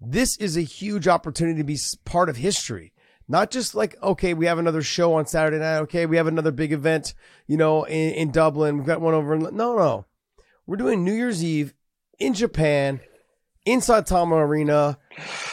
[0.00, 2.92] This is a huge opportunity to be part of history.
[3.28, 5.78] Not just like, okay, we have another show on Saturday night.
[5.78, 7.14] Okay, we have another big event,
[7.46, 8.76] you know, in, in Dublin.
[8.76, 10.06] We've got one over in, no, no.
[10.66, 11.74] We're doing New Year's Eve
[12.18, 13.00] in Japan,
[13.64, 14.98] inside Tama Arena.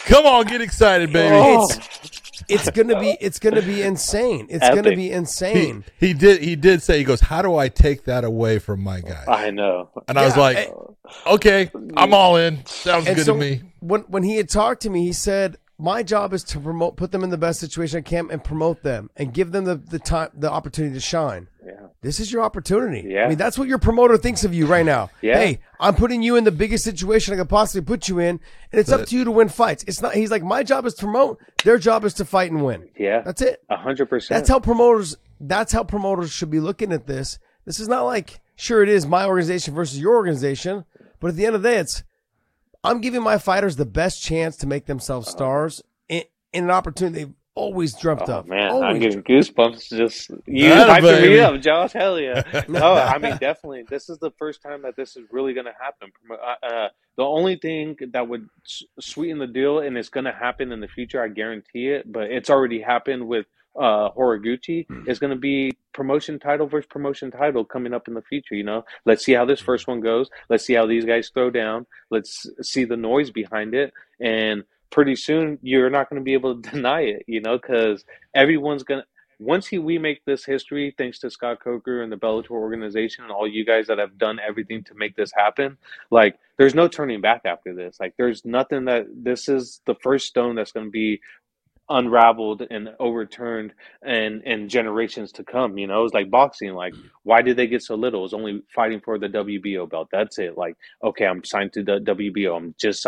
[0.06, 1.36] Come on, get excited, baby.
[1.36, 1.66] Oh.
[1.66, 4.48] It's, it's gonna be it's gonna be insane.
[4.50, 4.84] It's Epic.
[4.84, 5.84] gonna be insane.
[6.00, 8.82] He, he, did he did say he goes, How do I take that away from
[8.82, 9.24] my guy?
[9.28, 9.90] I know.
[10.08, 10.72] And yeah, I was like, I,
[11.28, 12.66] Okay, I'm all in.
[12.66, 13.62] Sounds good so to me.
[13.80, 17.12] When when he had talked to me, he said, my job is to promote, put
[17.12, 19.98] them in the best situation I can, and promote them, and give them the, the
[19.98, 21.48] time, the opportunity to shine.
[22.02, 23.10] This is your opportunity.
[23.10, 23.26] Yeah.
[23.26, 25.10] I mean, that's what your promoter thinks of you right now.
[25.22, 25.38] Yeah.
[25.38, 28.40] Hey, I'm putting you in the biggest situation I could possibly put you in,
[28.72, 29.84] and it's but, up to you to win fights.
[29.86, 30.14] It's not.
[30.14, 31.40] He's like, my job is to promote.
[31.66, 32.90] Their job is to fight and win.
[32.98, 33.22] Yeah.
[33.22, 33.62] That's it.
[33.70, 34.38] A hundred percent.
[34.38, 35.18] That's how promoters.
[35.42, 37.38] That's how promoters should be looking at this.
[37.66, 40.86] This is not like, sure, it is my organization versus your organization,
[41.20, 42.04] but at the end of the day, it's
[42.84, 45.36] I'm giving my fighters the best chance to make themselves uh-huh.
[45.38, 48.48] stars in an opportunity they've always dreamt oh, of.
[48.48, 48.90] Man, always.
[48.90, 51.92] I'm getting goosebumps just you hyping me up, Josh.
[51.92, 52.44] Hell yeah!
[52.68, 53.84] no, I mean definitely.
[53.90, 56.12] This is the first time that this is really going to happen.
[56.32, 58.48] Uh, uh, the only thing that would
[59.00, 62.12] sweeten the deal, and it's going to happen in the future, I guarantee it.
[62.12, 63.46] But it's already happened with
[63.80, 65.08] uh Horiguchi mm.
[65.08, 68.64] is going to be promotion title versus promotion title coming up in the future you
[68.64, 71.86] know let's see how this first one goes let's see how these guys throw down
[72.10, 76.62] let's see the noise behind it and pretty soon you're not going to be able
[76.62, 79.08] to deny it, you know, because everyone's going to.
[79.42, 83.32] Once he, we make this history, thanks to Scott Coker and the Bellator organization and
[83.32, 85.78] all you guys that have done everything to make this happen,
[86.12, 87.96] like there's no turning back after this.
[88.02, 91.22] Like there's nothing that this is the first stone that's going to be
[91.90, 93.74] unraveled and overturned
[94.04, 97.82] and and generations to come you know it's like boxing like why did they get
[97.82, 101.74] so little it's only fighting for the wbo belt that's it like okay i'm signed
[101.74, 103.08] to the wbo i'm just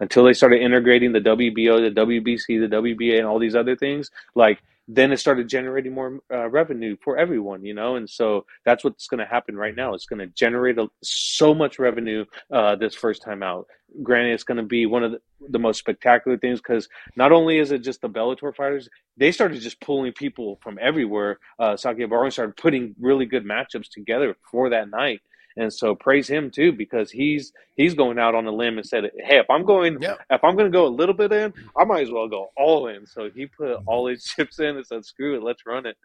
[0.00, 4.10] until they started integrating the WBO, the WBC, the WBA, and all these other things.
[4.34, 4.60] Like
[4.92, 9.06] then it started generating more uh, revenue for everyone, you know, and so that's what's
[9.06, 9.94] going to happen right now.
[9.94, 13.68] It's going to generate a, so much revenue uh, this first time out.
[14.02, 17.58] Granted, it's going to be one of the, the most spectacular things because not only
[17.58, 21.38] is it just the Bellator fighters, they started just pulling people from everywhere.
[21.60, 25.20] Uh, Sakakibara started putting really good matchups together for that night.
[25.60, 29.10] And so praise him too because he's he's going out on a limb and said,
[29.18, 32.02] "Hey, if I'm going if I'm going to go a little bit in, I might
[32.02, 33.86] as well go all in." So he put mm-hmm.
[33.86, 35.98] all his chips in and said, "Screw it, let's run it."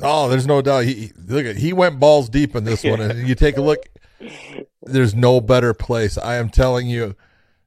[0.00, 0.84] Oh, there's no doubt.
[0.84, 3.84] He look at he went balls deep in this one, and you take a look.
[4.82, 6.16] There's no better place.
[6.16, 7.16] I am telling you,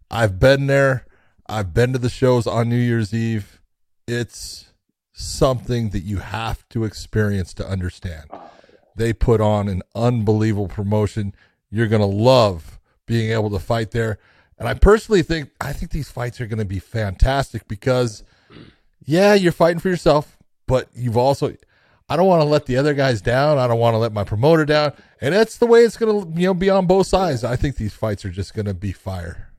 [0.09, 1.05] I've been there.
[1.49, 3.59] I've been to the shows on New Year's Eve.
[4.07, 4.71] It's
[5.12, 8.27] something that you have to experience to understand.
[8.31, 8.52] Oh,
[8.95, 11.34] they put on an unbelievable promotion.
[11.69, 14.19] You're going to love being able to fight there.
[14.58, 18.23] And I personally think I think these fights are going to be fantastic because
[19.06, 21.56] yeah, you're fighting for yourself, but you've also
[22.10, 23.58] I don't want to let the other guys down.
[23.58, 24.93] I don't want to let my promoter down.
[25.21, 27.43] And that's the way it's going to you know be on both sides.
[27.43, 29.49] I think these fights are just going to be fire.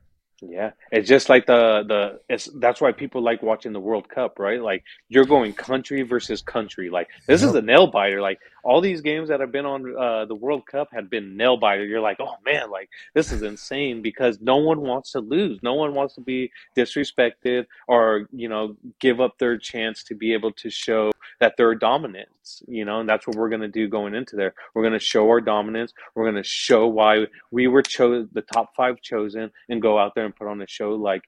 [0.41, 4.39] Yeah, it's just like the the it's that's why people like watching the World Cup,
[4.39, 4.61] right?
[4.61, 6.89] Like you're going country versus country.
[6.89, 7.49] Like this yep.
[7.49, 8.21] is a nail biter.
[8.21, 11.57] Like all these games that have been on uh, the World Cup have been nail
[11.57, 11.85] biter.
[11.85, 15.59] You're like, oh man, like this is insane because no one wants to lose.
[15.61, 20.31] No one wants to be disrespected or you know give up their chance to be
[20.31, 22.29] able to show that they're dominant.
[22.67, 24.53] You know, and that's what we're gonna do going into there.
[24.73, 25.93] We're gonna show our dominance.
[26.13, 30.25] We're gonna show why we were chose the top five chosen and go out there
[30.25, 31.23] and put on a show like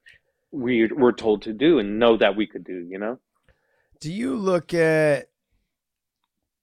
[0.51, 2.85] we were told to do and know that we could do.
[2.89, 3.19] You know.
[3.99, 5.29] Do you look at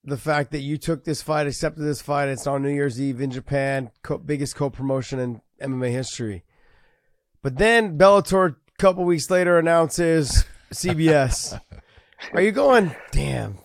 [0.05, 3.21] the fact that you took this fight, accepted this fight, it's on New Year's Eve
[3.21, 6.45] in Japan, co- biggest co-promotion in MMA history.
[7.43, 11.59] But then Bellator, a couple weeks later, announces CBS.
[12.33, 12.95] are you going?
[13.13, 13.59] Damn.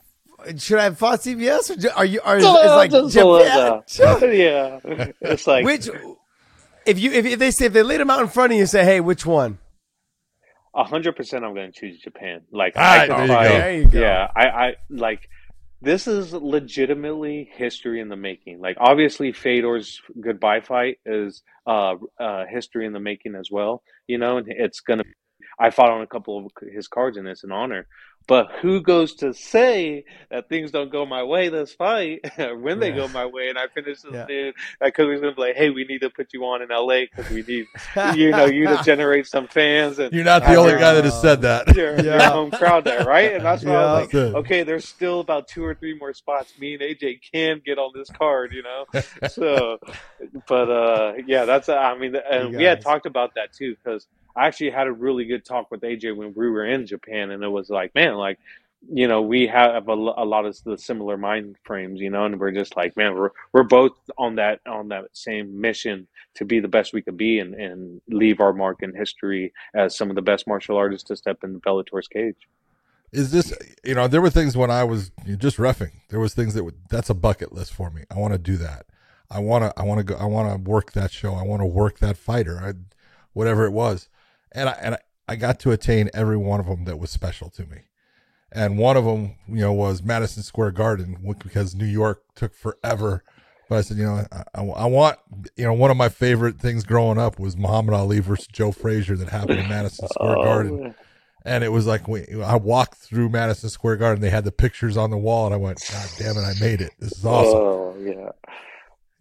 [0.57, 1.85] Should I have fought CBS?
[1.85, 2.21] Or are you?
[2.21, 3.83] Are it's like Japan?
[4.33, 4.79] yeah.
[5.21, 5.89] It's like which.
[6.89, 8.65] If you if, if they say if they laid them out in front of you,
[8.65, 9.59] say, hey, which one?
[10.75, 12.41] hundred percent, I'm going to choose Japan.
[12.51, 13.93] Like, I can fight.
[13.93, 15.29] Yeah, I, I like
[15.81, 18.59] this is legitimately history in the making.
[18.59, 23.83] Like obviously Fedor's goodbye fight is uh, uh, history in the making as well.
[24.07, 25.03] You know, and it's gonna.
[25.59, 27.87] I fought on a couple of his cards, and it's an honor.
[28.27, 32.91] But who goes to say that things don't go my way this fight when they
[32.91, 34.25] go my way and I finish this Yeah.
[34.27, 34.55] dude?
[34.81, 37.27] Cause he's gonna be like, hey, we need to put you on in LA because
[37.29, 37.65] we need,
[38.15, 41.19] you know, you to generate some fans and You're not the only guy that has
[41.21, 41.67] said that.
[41.75, 42.29] your, your Yeah.
[42.31, 43.33] home crowd there, right?
[43.33, 44.39] And that's why I was like, Yeah.
[44.39, 47.91] okay, there's still about two or three more spots me and AJ can get on
[47.95, 48.85] this card, you know.
[49.27, 49.79] so,
[50.47, 54.47] but uh, yeah, that's I mean, and we had talked about that too because I
[54.47, 57.47] actually had a really good talk with AJ when we were in Japan, and it
[57.49, 58.39] was like, man, like.
[58.89, 62.39] You know, we have a, a lot of the similar mind frames, you know, and
[62.39, 66.61] we're just like, man, we're we're both on that on that same mission to be
[66.61, 70.15] the best we could be and, and leave our mark in history as some of
[70.15, 72.47] the best martial artists to step in the Bellator's cage.
[73.11, 73.53] Is this
[73.83, 75.91] you know there were things when I was just refing.
[76.09, 78.03] There was things that would that's a bucket list for me.
[78.09, 78.85] I want to do that.
[79.31, 81.33] I want to I want to go I want to work that show.
[81.33, 82.59] I want to work that fighter.
[82.63, 82.73] I,
[83.33, 84.09] whatever it was.
[84.51, 87.49] And I and I, I got to attain every one of them that was special
[87.51, 87.81] to me.
[88.51, 93.23] And one of them, you know, was Madison Square Garden because New York took forever.
[93.69, 95.19] But I said, you know, I, I, I want,
[95.55, 99.15] you know, one of my favorite things growing up was Muhammad Ali versus Joe Frazier
[99.17, 100.95] that happened in Madison Square oh, Garden.
[101.45, 104.21] And it was like we, I walked through Madison Square Garden.
[104.21, 106.81] They had the pictures on the wall, and I went, "God damn it, I made
[106.81, 106.91] it!
[106.99, 108.31] This is awesome." Oh yeah,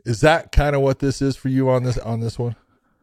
[0.05, 2.57] Is that kind of what this is for you on this on this one?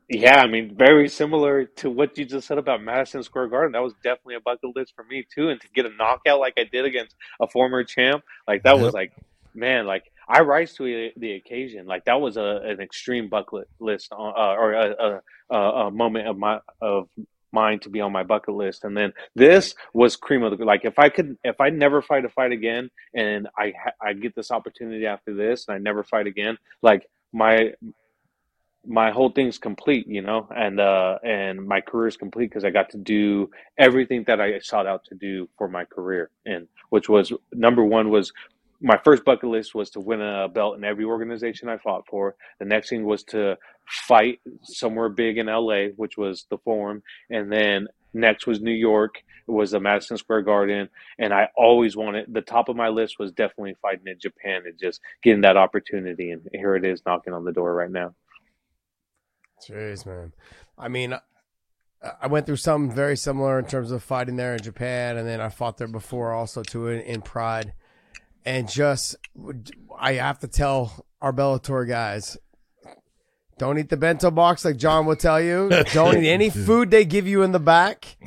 [0.10, 0.42] Yeah.
[0.42, 3.72] I mean, very similar to what you just said about Madison Square Garden.
[3.74, 5.50] That was definitely a bucket list for me too.
[5.50, 8.84] And to get a knockout like I did against a former champ, like that Yep.
[8.84, 9.14] was like,
[9.54, 11.86] man, like I rise to the, the occasion.
[11.88, 15.92] Like that was a an extreme bucket list on, uh, or a, a, a, a
[15.92, 17.10] moment of my of
[17.52, 18.84] mine to be on my bucket list.
[18.84, 20.86] And then this was cream of the like.
[20.86, 24.36] If I could, if I never fight a fight again, and I ha- I get
[24.36, 27.74] this opportunity after this, and I never fight again, like my
[28.88, 32.70] my whole thing's complete, you know, and uh, and my career is complete because I
[32.70, 37.10] got to do everything that I sought out to do for my career, and which
[37.10, 38.32] was number one was
[38.82, 42.36] my first bucket list was to win a belt in every organization I fought for.
[42.60, 43.58] The next thing was to
[43.88, 49.24] fight somewhere big in LA, which was the Forum, and then next was New York.
[49.48, 53.20] It was the Madison Square Garden, and I always wanted the top of my list
[53.20, 57.34] was definitely fighting in Japan and just getting that opportunity, and here it is knocking
[57.34, 58.14] on the door right now.
[59.68, 60.34] Jeez, man.
[60.78, 61.14] I mean,
[62.22, 65.42] I- went through something very similar in terms of fighting there in Japan, and then
[65.42, 67.74] I fought there before also too in, in Pride.
[68.46, 69.16] And just,
[69.98, 72.38] I have to tell our Bellator guys,
[73.58, 75.70] don't eat the bento box like John will tell you.
[75.94, 78.18] Don't eat any food they give you in the back.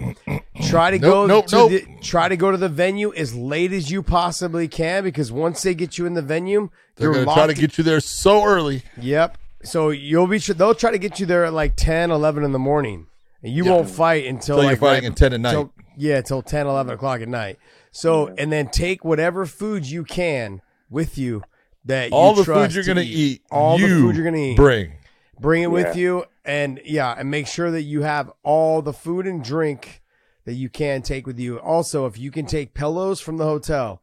[0.68, 1.70] Try to go Nope, nope, to nope.
[1.70, 5.62] the try to go to the venue as late as you possibly can because once
[5.62, 8.42] they get you in the venue, They're going to try to get you there so
[8.44, 8.82] early.
[9.00, 9.38] Yep.
[9.62, 12.58] So you'll be they'll try to get you there at like 10, 11 in the
[12.58, 13.06] morning.
[13.42, 13.72] And you Yeah.
[13.72, 15.50] won't fight until Until you're fighting right- at 10 at night.
[15.52, 17.58] till- yeah, till 10, 11 o'clock at night.
[17.90, 21.42] So and then take whatever food you can with you
[21.84, 24.24] that All you the food you're to going to eat, All you the food you're
[24.24, 24.56] gonna eat.
[24.56, 24.92] Bring.
[25.40, 29.26] Bring it with you and yeah, and make sure that you have all the food
[29.26, 30.02] and drink
[30.44, 31.58] that you can take with you.
[31.60, 34.00] Also, if you can take pillows from the hotel,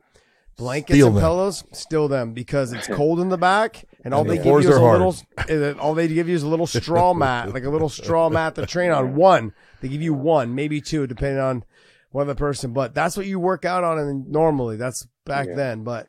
[0.57, 1.21] blankets Steal and them.
[1.23, 4.53] pillows, still them because it's cold in the back, and all And they the give
[4.53, 5.01] you is a hard.
[5.01, 5.75] little.
[5.81, 8.65] All they give you is a little straw mat, like a little straw mat to
[8.67, 9.15] train on.
[9.15, 9.51] One,
[9.81, 11.63] they give you one, maybe two, depending on
[12.11, 12.71] what other person.
[12.71, 15.55] But that's what you work out on, and normally that's back Yeah.
[15.55, 15.83] then.
[15.83, 16.07] But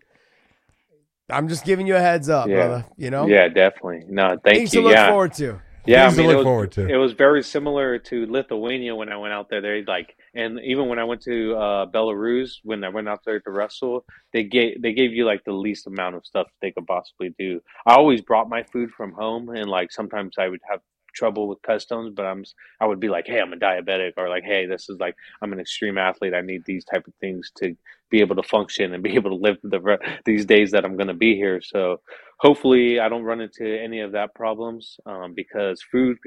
[1.30, 2.55] I'm just giving you a heads up, Yeah.
[2.57, 2.84] brother.
[2.99, 4.05] You know, Yeah, definitely.
[4.09, 4.80] No, thank things you.
[4.82, 5.61] to look yeah, forward to.
[5.87, 6.03] Yeah.
[6.03, 6.89] I Things to mean, look it was, forward to.
[6.89, 9.61] It was very similar to Lithuania when I went out there.
[9.61, 13.41] They like, and even when I went to uh, Belarus, when I went out there
[13.41, 16.87] to wrestle, they gave they gave you like the least amount of stuff they could
[16.87, 17.61] possibly do.
[17.87, 20.80] I always brought my food from home, and like sometimes I would have
[21.16, 22.44] trouble with customs, but I'm
[22.80, 25.52] I would be like, hey, I'm a diabetic, or like, hey, this is like I'm
[25.54, 26.34] an extreme athlete.
[26.34, 27.76] I need these type of things to
[28.10, 31.08] be able to function and be able to live the these days that I'm going
[31.08, 31.60] to be here.
[31.62, 32.00] So
[32.38, 36.18] hopefully, I don't run into any of that problems um, because food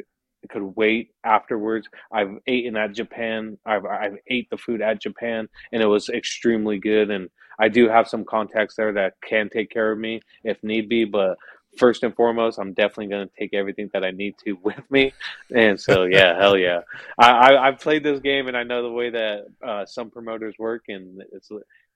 [0.49, 1.87] could wait afterwards.
[2.13, 3.57] I've eaten at Japan.
[3.65, 7.11] I've I've ate the food at Japan, and it was extremely good.
[7.11, 7.29] And
[7.59, 11.05] I do have some contacts there that can take care of me if need be,
[11.05, 11.37] but.
[11.79, 15.13] First and foremost, I'm definitely going to take everything that I need to with me,
[15.55, 16.81] and so yeah, hell yeah.
[17.17, 20.55] I, I I've played this game, and I know the way that uh, some promoters
[20.59, 21.49] work, and it's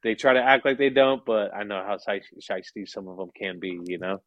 [0.04, 3.16] they try to act like they don't, but I know how shy- shisty some of
[3.18, 4.22] them can be, you know.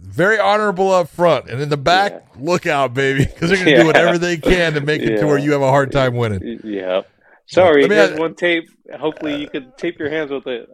[0.00, 1.48] Very honorable up front.
[1.48, 2.20] And in the back, Yeah.
[2.42, 5.26] look out, baby, because they're going to do whatever they can to make it to
[5.26, 6.58] where you have a hard time winning.
[6.64, 7.02] Yeah.
[7.46, 8.70] Sorry, Let me here's one tape.
[8.98, 10.68] Hopefully, you can tape your hands with it.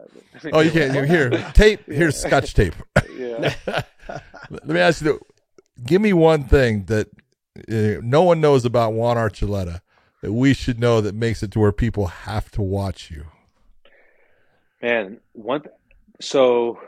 [0.52, 1.08] Oh, you can't.
[1.08, 1.84] Here, tape.
[1.86, 2.74] Here's scotch tape.
[3.16, 3.54] Yeah.
[4.50, 5.20] Let me ask you:
[5.84, 7.08] Give me one thing that
[7.68, 9.82] uh, no one knows about Juan Archuleta,
[10.22, 13.26] that we should know that makes it to where people have to watch you?
[14.80, 15.64] Man, one.
[16.20, 16.78] So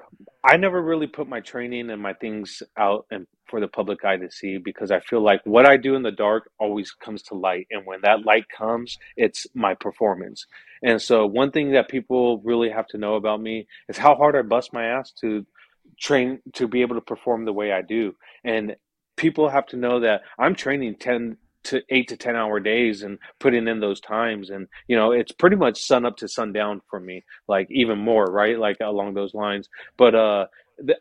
[0.44, 4.16] I never really put my training and my things out and for the public eye
[4.16, 7.34] to see because I feel like what I do in the dark always comes to
[7.34, 10.46] light, and when that light comes, it's my performance.
[10.82, 14.34] And so, one thing that people really have to know about me is how hard
[14.34, 15.46] I bust my ass to
[16.00, 18.14] train to be able to perform the way I do.
[18.42, 18.74] And
[19.16, 23.18] people have to know that I'm training 10 to 8 to 10 hour days and
[23.38, 27.00] putting in those times and you know it's pretty much sun up to sundown for
[27.00, 30.46] me like even more right like along those lines but uh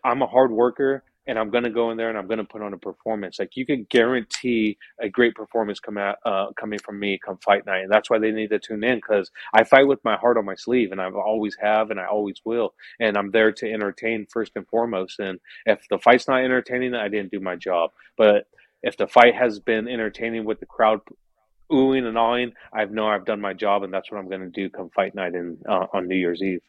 [0.04, 2.74] I'm a hard worker and I'm to go in there and I'm to put on
[2.74, 3.38] a performance.
[3.40, 7.66] Like you can guarantee a great performance come out, uh, coming from me come fight
[7.66, 7.84] night.
[7.84, 10.46] And that's why they need to tune in because I fight with my heart on
[10.46, 12.74] my sleeve and I always have and I always will.
[13.00, 15.20] And I'm there to entertain first and foremost.
[15.20, 17.92] And if the fight's not entertaining, I didn't do my job.
[18.18, 18.48] But
[18.84, 21.02] if the fight has been entertaining with the crowd
[21.72, 24.50] oohing and awing, I know I've done my job and that's what I'm going to
[24.50, 26.62] do come fight night in, uh, on New Year's Eve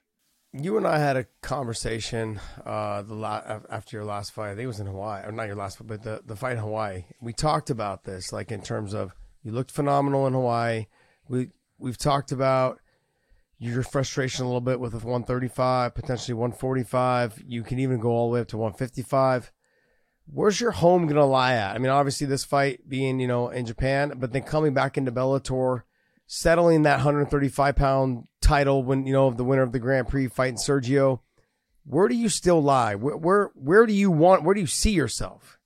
[0.52, 4.50] you and I had a conversation uh, the la- after your last fight.
[4.50, 6.52] I think it was in Hawaii, or not your last fight, but the, the fight
[6.52, 7.04] in Hawaii.
[7.20, 10.86] We talked about this, like in terms of you looked phenomenal in Hawaii.
[11.28, 12.80] We we've talked about
[13.58, 17.42] your frustration a little bit with 135, potentially 145.
[17.46, 19.52] You can even go all the way up to 155.
[20.26, 21.74] Where's your home gonna lie at?
[21.74, 25.12] I mean, obviously this fight being you know in Japan, but then coming back into
[25.12, 25.82] Bellator
[26.26, 30.56] settling that 135 pound title when you know the winner of the Grand Prix fighting
[30.56, 31.20] Sergio.
[31.84, 32.94] Where do you still lie?
[32.94, 34.44] Where where, where do you want?
[34.44, 35.58] Where do you see yourself?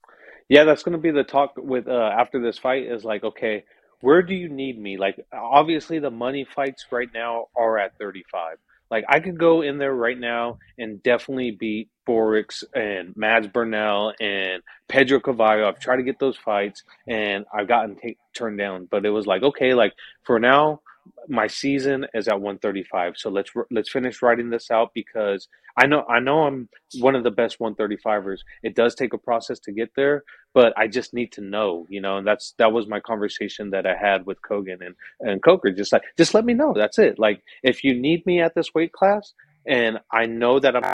[0.49, 2.83] Yeah, that's to be the talk with uh, after this fight.
[2.83, 3.65] Is like, okay,
[4.01, 4.97] where do you need me?
[4.97, 8.57] Like, obviously, the money fights right now are at 35.
[8.89, 14.13] Like, I could go in there right now and definitely beat Borics and Mads Burnell
[14.19, 15.67] and Pedro Carvalho.
[15.67, 18.87] I've tried to get those fights and I've gotten t- turned down.
[18.89, 20.81] But it was like, okay, like for now,
[21.27, 23.13] my season is at 135.
[23.17, 25.47] So let's let's finish writing this out because
[25.77, 28.39] I know I know I'm one of the best 135ers.
[28.63, 32.01] It does take a process to get there, but I just need to know, you
[32.01, 32.17] know.
[32.17, 35.71] And that's that was my conversation that I had with Kogan and and Coker.
[35.71, 36.73] Just like just let me know.
[36.75, 37.19] That's it.
[37.19, 39.33] Like if you need me at this weight class,
[39.65, 40.93] and I know that I'm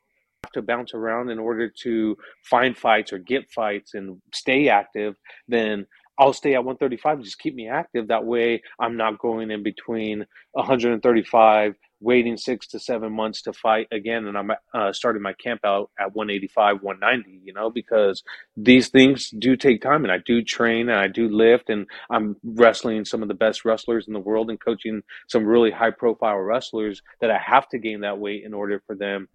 [0.54, 5.16] to bounce around in order to find fights or get fights and stay active,
[5.48, 5.86] then
[6.18, 8.08] I'll stay at 135 just keep me active.
[8.08, 13.88] That way, I'm not going in between 135, waiting six to seven months to fight
[13.92, 17.42] again, and I'm uh, starting my camp out at 185, 190.
[17.44, 18.24] You know, because
[18.56, 22.36] these things do take time, and I do train and I do lift, and I'm
[22.44, 26.38] wrestling some of the best wrestlers in the world and coaching some really high profile
[26.38, 29.28] wrestlers that I have to gain that weight in order for them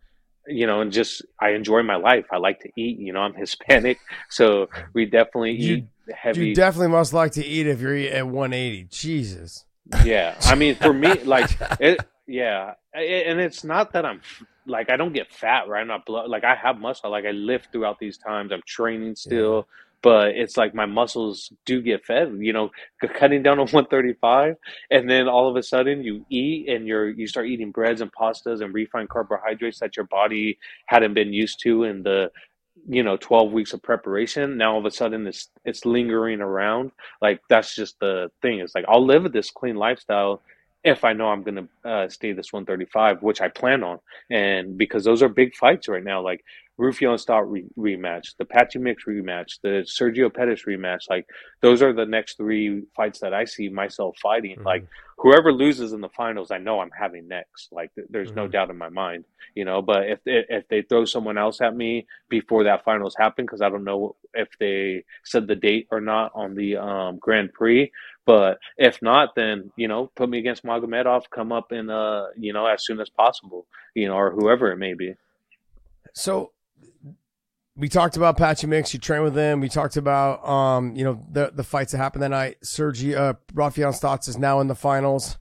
[0.49, 2.27] you know, and just I enjoy my life.
[2.33, 2.99] I like to eat.
[2.99, 6.49] You know, I'm Hispanic, so we definitely you, eat heavy.
[6.49, 8.85] You definitely must like to eat if you're at 180.
[8.91, 9.65] Jesus.
[10.05, 12.01] Yeah, I mean, for me, like it.
[12.27, 14.21] Yeah, and it's not that I'm
[14.67, 15.81] like I don't get fat, right?
[15.81, 16.29] I'm not blood.
[16.29, 17.11] Like I have muscle.
[17.11, 18.53] Like I lift throughout these times.
[18.53, 19.67] I'm training still.
[19.69, 22.71] Yeah but it's like my muscles do get fed you know
[23.15, 24.57] cutting down on 135
[24.91, 28.13] and then all of a sudden you eat and you're you start eating breads and
[28.13, 32.31] pastas and refined carbohydrates that your body hadn't been used to in the
[32.89, 34.57] you know 12 weeks of preparation.
[34.57, 36.93] Now all of a sudden it's it's lingering around.
[37.21, 38.61] Like that's just the thing.
[38.61, 40.43] It's like i'll live this clean lifestyle
[40.85, 43.99] if I know I'm to uh, stay this 135, which I plan on.
[44.31, 46.45] And because those are big fights right now, like
[46.79, 51.27] Raufeon Stots re- rematch, the Patchy Mix rematch, the Sergio Pettis rematch, like
[51.61, 54.57] those are the next three fights that I see myself fighting.
[54.57, 54.67] Mm-hmm.
[54.67, 57.73] Like whoever loses in the finals, I know I'm having next.
[57.73, 58.37] Like there's mm-hmm.
[58.37, 59.25] no doubt in my mind,
[59.55, 59.83] you know.
[59.83, 63.61] But if they, if they throw someone else at me before that finals happen, because
[63.61, 67.91] I don't know if they said the date or not on the um, Grand Prix.
[68.25, 71.25] But if not, then you know, put me against Magomedov.
[71.35, 74.77] Come up in uh, you know, as soon as possible, you know, or whoever it
[74.77, 75.15] may be.
[76.15, 76.53] So
[77.79, 78.93] we talked about Patchy Mix.
[78.93, 79.61] You trained with him.
[79.61, 82.57] We talked about, um, you know, the the fights that happened that night.
[82.63, 85.39] Sergi, uh, Raufeon Stots is now in the finals.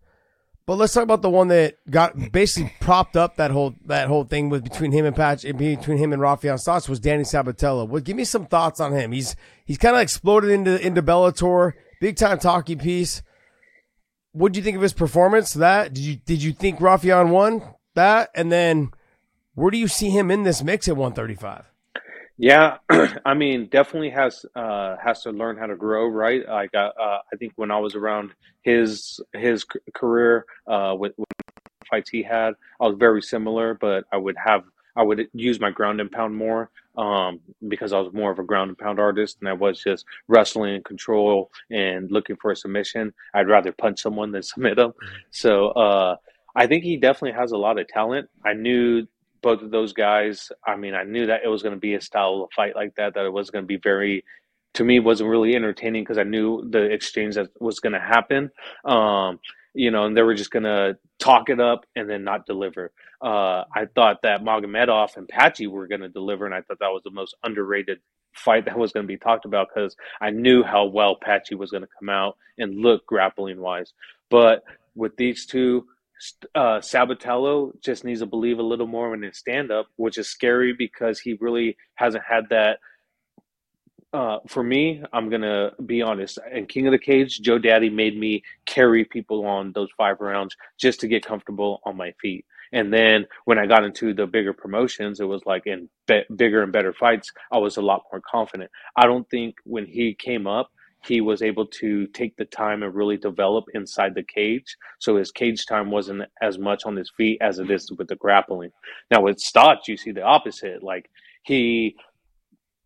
[0.67, 4.25] But let's talk about the one that got basically propped up that whole that whole
[4.25, 7.87] thing with between him and Patch between him and Raufeon Stots was Danny Sabatello.
[7.87, 9.13] Well, give me some thoughts on him.
[9.13, 9.35] He's
[9.65, 11.71] he's kind of exploded into into Bellator,
[12.01, 13.23] big time talking piece.
[14.33, 15.53] What do you think of his performance?
[15.53, 17.63] That did you did you think Raufeon won
[17.95, 18.29] that?
[18.35, 18.91] And then
[19.57, 21.65] where do you see him in this mix at 135?
[22.37, 22.77] Yeah,
[23.25, 26.47] I mean, definitely has uh, has to learn how to grow, right?
[26.47, 31.27] Like uh, uh, I think when I was around his his career uh, with, with
[31.89, 34.63] fights he had, I was very similar, but I would have
[34.95, 38.43] I would use my ground and pound more um, because I was more of a
[38.43, 42.55] ground and pound artist and I was just wrestling and control and looking for a
[42.55, 43.11] submission.
[43.33, 44.93] I'd rather punch someone than submit them.
[45.31, 46.17] So uh,
[46.55, 48.29] I think he definitely has a lot of talent.
[48.45, 49.07] I knew
[49.41, 50.51] both of those guys.
[50.65, 52.95] I mean, I knew that it was going to be a style of fight like
[52.95, 54.23] that, that it was going to be very
[54.77, 58.51] to me wasn't really entertaining because I knew the exchange that was going to happen.
[58.85, 59.39] Um,
[59.73, 62.91] you know, and they were just going to talk it up and then not deliver.
[63.21, 66.91] Uh, I thought that Magomedov and Patchy were going to deliver, and I thought that
[66.91, 67.99] was the most underrated
[68.33, 71.71] fight that was going to be talked about because I knew how well Patchy was
[71.71, 73.93] going to come out and look grappling wise.
[74.29, 74.63] But
[74.95, 75.87] with these two,
[76.55, 80.29] uh, Sabatello just needs to believe a little more in his stand up, which is
[80.29, 82.79] scary because he really hasn't had that
[84.13, 86.39] uh, for me, I'm gonna be honest.
[86.51, 90.55] In King of the Cage, Joe Daddy made me carry people on those five rounds
[90.79, 92.45] just to get comfortable on my feet.
[92.71, 96.63] And then when I got into the bigger promotions, it was like in be- bigger
[96.63, 98.71] and better fights, I was a lot more confident.
[98.95, 100.71] I don't think when he came up,
[101.07, 104.75] he was able to take the time and really develop inside the cage.
[104.99, 108.15] So his cage time wasn't as much on his feet as it is with the
[108.15, 108.71] grappling.
[109.11, 110.83] Now with Stots, you see the opposite.
[110.83, 111.09] Like
[111.43, 111.95] he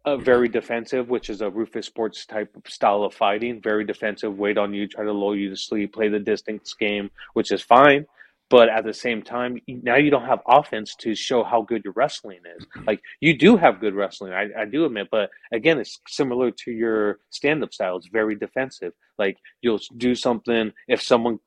[0.05, 3.61] uh, very defensive, which is a Roufus Sports type of style of fighting.
[3.61, 7.11] Very defensive, wait on you, try to lull you to sleep, play the distance game,
[7.34, 8.05] which is fine.
[8.51, 11.93] But at the same time, now you don't have offense to show how good your
[11.95, 12.65] wrestling is.
[12.65, 12.83] Mm-hmm.
[12.85, 16.71] Like you do have good wrestling, I, I do admit, but again, it's similar to
[16.71, 17.95] your stand-up style.
[17.95, 18.91] It's very defensive.
[19.17, 21.39] Like you'll do something if someone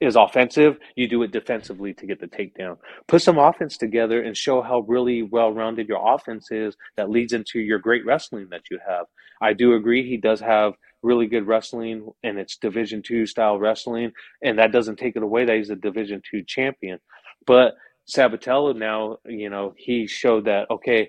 [0.00, 2.78] is offensive, you do it defensively to get the takedown.
[3.06, 7.34] Put some offense together and show how really well rounded your offense is that leads
[7.34, 9.06] into your great wrestling that you have.
[9.40, 10.72] I do agree he does have
[11.02, 15.44] really good wrestling and it's division two style wrestling, and that doesn't take it away
[15.44, 16.98] that he's a division two champion.
[17.46, 17.74] But
[18.08, 21.08] Sabatello now, you know, he showed that okay,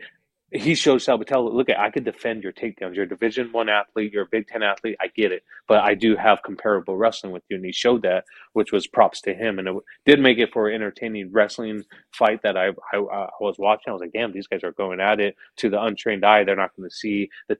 [0.52, 2.96] he showed Sabatello, look at I could defend your takedowns.
[2.96, 4.14] You're a Division One athlete.
[4.14, 4.96] You're a Big Ten athlete.
[5.02, 8.24] I get it, but I do have comparable wrestling with you, and he showed that,
[8.54, 9.76] which was props to him, and it
[10.06, 11.84] did make it for an entertaining wrestling
[12.14, 13.90] fight that I, I, I was watching.
[13.90, 15.36] I was like, damn, these guys are going at it.
[15.58, 17.56] To the untrained eye, they're not going to see the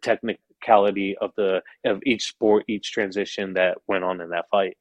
[0.62, 4.78] technicality of the of each sport, each transition that went on in that fight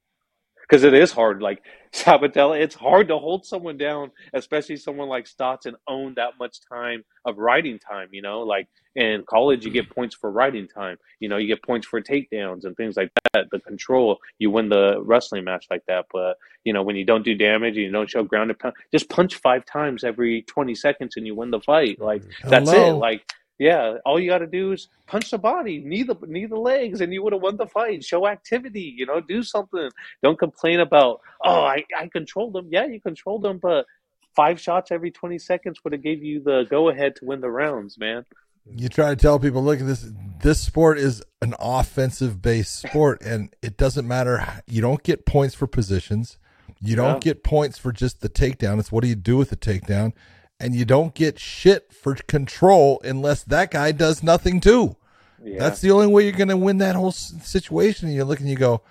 [0.69, 1.43] because it is hard.
[1.43, 1.63] Like
[1.93, 6.59] Sabatello, it's hard to hold someone down, especially someone like Stots, and own that much
[6.69, 8.09] time of riding time.
[8.13, 10.97] You know, like in college, you get points for riding time.
[11.21, 13.47] You know, you get points for takedowns and things like that.
[13.51, 16.07] The control, you win the wrestling match like that.
[16.13, 19.09] But you know, when you don't do damage you don't show ground and pound, just
[19.09, 22.01] punch five times every twenty seconds and you win the fight.
[22.01, 22.93] Like that's it.
[22.93, 23.23] Like
[23.59, 27.01] yeah, all you got to do is punch the body, knee the knee the legs,
[27.01, 28.05] and you would have won the fight.
[28.05, 29.89] Show activity, you know, do something.
[30.23, 32.69] Don't complain about oh, I I controlled them.
[32.71, 33.87] Yeah, you controlled them, but
[34.35, 37.51] five shots every twenty seconds would have gave you the go ahead to win the
[37.51, 38.27] rounds, man.
[38.69, 40.07] You try to tell people, look at this.
[40.43, 44.63] This sport is an offensive based sport, and it doesn't matter.
[44.67, 46.37] You don't get points for positions.
[46.81, 47.33] You don't yeah.
[47.33, 48.79] get points for just the takedown.
[48.79, 50.13] It's what do you do with the takedown
[50.59, 54.97] and you don't get shit for control unless that guy does nothing too.
[55.43, 55.59] Yeah.
[55.61, 58.09] That's the only way you're going to win that whole situation.
[58.09, 58.83] And you look and you go,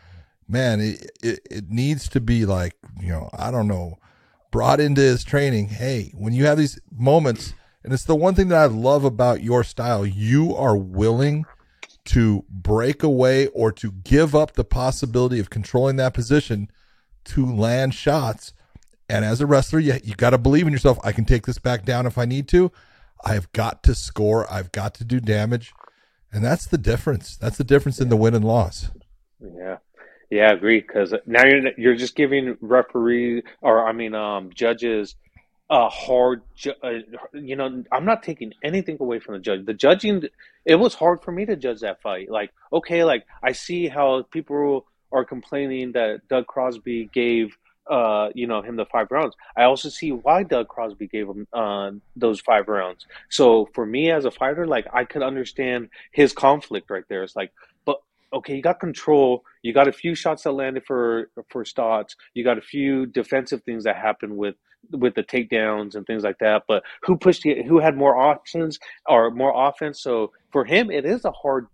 [0.47, 3.97] man, it, it, it needs to be like, you know, I don't know,
[4.51, 5.69] brought into his training.
[5.69, 7.53] Hey, when you have these moments,
[7.83, 11.45] and it's the one thing that I love about your style, you are willing
[12.05, 16.69] to break away or to give up the possibility of controlling that position
[17.25, 18.53] to land shots
[19.09, 20.99] and as a wrestler, you, you got to believe in yourself.
[21.03, 22.71] I can take this back down if I need to.
[23.23, 24.51] I've got to score.
[24.51, 25.73] I've got to do damage.
[26.31, 27.37] And that's the difference.
[27.37, 28.89] That's the difference in the win and loss.
[29.39, 29.77] Yeah.
[30.29, 30.81] Yeah, I agree.
[30.81, 35.15] Because now you're you're just giving referee or I mean um, judges
[35.69, 36.41] a hard.
[36.55, 36.99] Ju- uh,
[37.33, 39.65] you know, I'm not taking anything away from the judge.
[39.65, 40.23] The judging,
[40.65, 42.29] it was hard for me to judge that fight.
[42.29, 47.55] Like, okay, like I see how people are complaining that Doug Crosby gave
[47.89, 49.35] uh, you know, him the five rounds.
[49.55, 53.05] I also see why Doug Crosby gave him uh, those five rounds.
[53.29, 57.23] So for me as a fighter, like I could understand his conflict right there.
[57.23, 57.51] It's like,
[57.85, 57.97] but
[58.33, 59.43] okay, you got control.
[59.61, 62.15] You got a few shots that landed for for Stots.
[62.33, 64.55] You got a few defensive things that happened with
[64.91, 66.63] with the takedowns and things like that.
[66.67, 67.43] But who pushed?
[67.43, 70.01] Who had more options or more offense?
[70.01, 71.67] So for him, it is a hard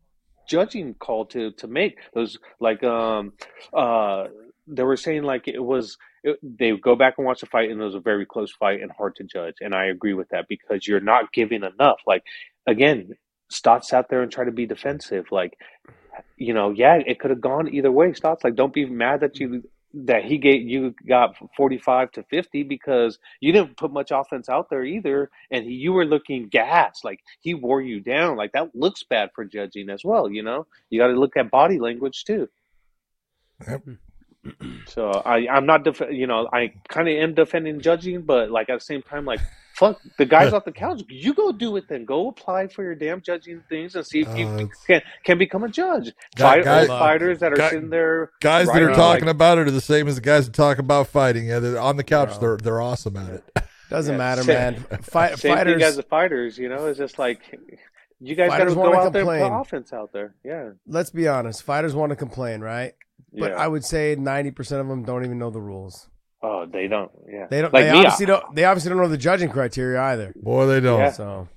[0.48, 3.32] judging call to to make those like um
[3.74, 4.28] uh
[4.72, 7.82] they were saying like it was it, they go back and watch the fight and
[7.82, 10.48] it was a very close fight and hard to judge and i agree with that
[10.48, 12.00] because you're not giving enough.
[12.08, 12.24] Like
[12.68, 13.14] again
[13.52, 15.58] Stots sat there and tried to be defensive like
[16.38, 18.44] you know yeah it could have gone either way Stots.
[18.44, 19.64] Like don't be mad that you
[19.94, 24.70] that he gave you got 45 to 50 because you didn't put much offense out
[24.70, 27.02] there either and he, you were looking gas.
[27.04, 28.38] Like he wore you down.
[28.38, 30.66] Like that looks bad for judging as well you know?
[30.90, 32.48] You got to look at body language too.
[33.68, 33.84] Yep.
[34.88, 38.70] So i i'm not def- you know i kind of am defending judging but like
[38.70, 39.40] at the same time like
[39.76, 42.96] fuck the guys off the couch you go do it then go apply for your
[42.96, 46.56] damn judging things and see if you Uh, it's- can can become a judge Guy-
[46.56, 49.26] Fight, guys- old fighters that are guy- sitting there Guys that right are around talking
[49.26, 51.46] like, about it are the same as the guys that talk about fighting.
[51.48, 52.40] Yeah, they're on the couch.
[52.40, 53.44] They're they're awesome at it.
[53.92, 54.76] Doesn't Yeah, matter, same- man.
[55.04, 55.74] Fight, Same fighters.
[55.76, 57.40] thing as the fighters, you know, it's just like
[58.20, 59.52] you guys got Fighters to go wanna out there and complain.
[59.52, 60.34] put offense out there.
[60.44, 61.64] Yeah, let's be honest.
[61.64, 62.94] Fighters want to complain, right?
[63.34, 63.58] But yeah.
[63.58, 66.10] I would say ninety percent of them don't even know the rules.
[66.44, 67.12] oh, they don't.
[67.32, 67.74] Yeah, They don't.
[67.74, 68.56] Like they me, obviously I, don't.
[68.56, 70.34] They obviously don't know the judging criteria either.
[70.36, 71.00] Boy, they don't.
[71.00, 71.12] Yeah.
[71.12, 71.48] So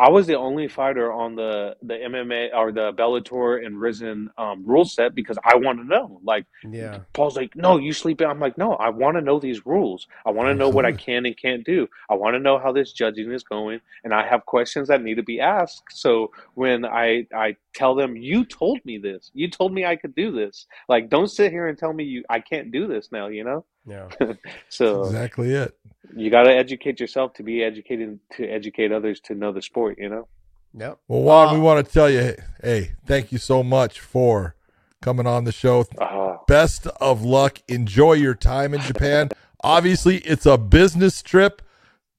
[0.00, 4.64] I was the only fighter on the the MMA or the Bellator and Rizin um,
[4.64, 6.20] rule set because I want to know.
[6.22, 8.28] Like yeah, Paul's like, no, you sleep in.
[8.28, 10.06] I'm like, no, I want to know these rules.
[10.24, 11.88] I want to know what I can and can't do.
[12.08, 15.16] I want to know how this judging is going, and I have questions that need
[15.16, 15.84] to be asked.
[15.90, 20.14] So when I I tell them, you told me this, you told me I could
[20.14, 20.66] do this.
[20.88, 23.26] Like, don't sit here and tell me you I can't do this now.
[23.26, 23.64] You know.
[23.84, 24.08] yeah.
[24.68, 25.76] So Exactly it.
[26.16, 29.98] You got to educate yourself to be educated to educate others to know the sport.
[29.98, 30.28] You know.
[30.74, 30.98] Yep.
[31.08, 34.54] Well, Juan, Uh, we want to tell you, hey, thank you so much for
[35.00, 35.86] coming on the show.
[35.98, 37.58] Uh, Best of luck.
[37.68, 39.30] Enjoy your time in Japan.
[39.62, 41.62] Obviously, it's a business trip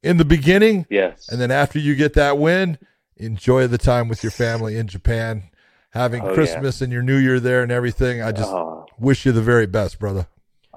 [0.03, 1.27] in the beginning, yes.
[1.29, 2.77] and then after you get that win,
[3.17, 5.43] enjoy the time with your family in Japan,
[5.91, 6.33] having Oh, yeah.
[6.33, 8.21] Christmas and your New Year there and everything.
[8.21, 10.27] I just Uh, wish you the very best, brother.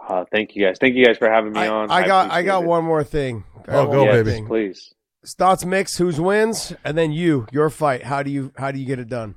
[0.09, 0.77] Uh, thank you guys.
[0.81, 1.91] Thank you guys for having me I, on.
[1.91, 2.25] I got.
[2.31, 2.67] I appreciate got it.
[2.69, 3.45] one more thing.
[3.69, 4.47] I Oh, go, one more baby.
[4.47, 4.95] Please.
[5.25, 5.97] Stots mix.
[5.97, 8.03] Who's wins, and then you, your fight.
[8.03, 8.53] How do you?
[8.57, 9.37] How do you get it done?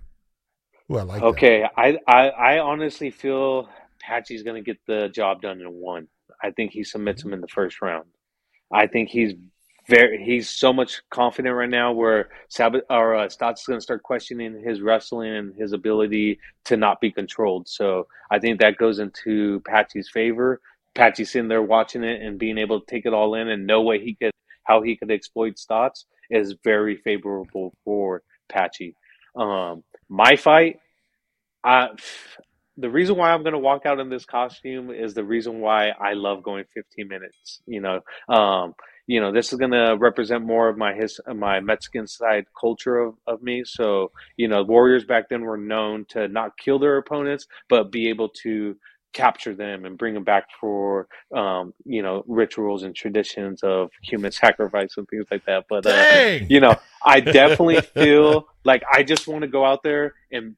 [0.88, 1.28] Well, I like that.
[1.28, 3.70] Okay, I, I I honestly feel
[4.02, 6.08] Patchy's gonna get the job done in one.
[6.42, 8.06] I think he submits him in the first round.
[8.72, 9.34] I think he's
[9.88, 14.04] very he's so much confident right now where Sabbath or uh, Stots is gonna start
[14.04, 17.68] questioning his wrestling and his ability to not be controlled.
[17.68, 20.62] So I think that goes into Patchy's favor.
[20.96, 23.82] Patchy sitting there watching it and being able to take it all in and know
[23.82, 24.32] what he could
[24.64, 28.96] how he could exploit Stots is very favorable for Patchy.
[29.36, 30.80] Um, my fight,
[31.64, 31.90] I,
[32.78, 35.90] the reason why I'm going to walk out in this costume is the reason why
[35.90, 37.62] I love going 15 minutes.
[37.66, 38.02] You know,
[38.34, 38.74] um,
[39.08, 42.98] you know, this is going to represent more of my his my Mexican side culture
[42.98, 43.64] of, of me.
[43.66, 48.10] So, you know, warriors back then were known to not kill their opponents, but be
[48.10, 48.76] able to
[49.16, 54.32] capture them and bring them back for um, you know rituals and traditions of human
[54.44, 55.66] sacrifice and things like that.
[55.70, 60.14] But uh, you know, I definitely feel like I just want to go out there
[60.32, 60.56] and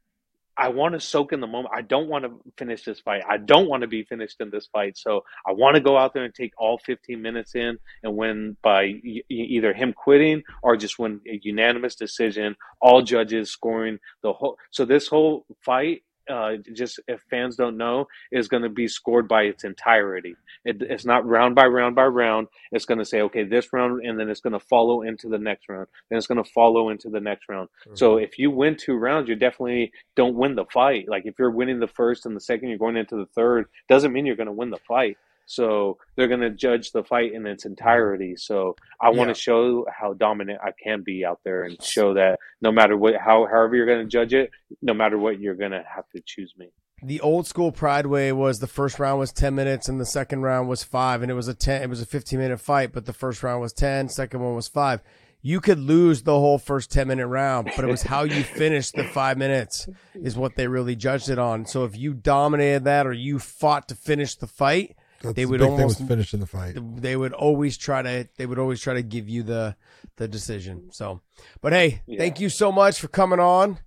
[0.57, 1.73] I want to soak in the moment.
[1.75, 3.23] I don't want to finish this fight.
[3.29, 4.97] I don't want to be finished in this fight.
[4.97, 8.57] So I want to go out there and take all 15 minutes in and win
[8.63, 8.85] by
[9.29, 12.55] either him quitting or just win a unanimous decision.
[12.81, 14.57] All judges scoring the whole.
[14.71, 16.03] So this whole fight.
[16.29, 20.35] Uh, just if fans don't know, is going to be scored by its entirety.
[20.65, 22.47] It, it's not round by round by round.
[22.71, 25.37] It's going to say, okay, this round, and then it's going to follow into the
[25.37, 25.87] next round.
[26.09, 27.69] Then it's going to follow into the next round.
[27.93, 31.07] So if you win two rounds, you definitely don't win the fight.
[31.07, 34.11] Like if you're winning the first and the second, you're going into the third, doesn't
[34.11, 35.17] mean you're going to win the fight.
[35.47, 38.35] So they're going to judge the fight in its entirety.
[38.35, 39.33] So I want Yeah.
[39.33, 43.15] to show how dominant I can be out there and show that no matter what,
[43.15, 46.21] how, however you're going to judge it, no matter what, you're going to have to
[46.23, 46.67] choose me.
[47.03, 50.41] The old school Pride way was the first round was ten minutes and the second
[50.41, 51.83] round was five, and it was a ten.
[51.83, 54.67] It was a fifteen minute fight, but the first round was 10, second one was
[54.67, 55.01] five.
[55.43, 58.95] You could lose the whole first ten minute round, but it was how you finished
[58.95, 61.67] the five minutes is what they really judged it on.
[61.67, 65.49] So if you dominated that or you fought to finish the fight, That's they the
[65.51, 66.77] would big thing almost was finishing the fight.
[67.01, 69.75] they would always try to they would always try to give you the
[70.17, 70.89] the decision.
[70.91, 71.21] So,
[71.61, 72.19] but hey, Yeah.
[72.19, 73.79] thank you so much for coming on,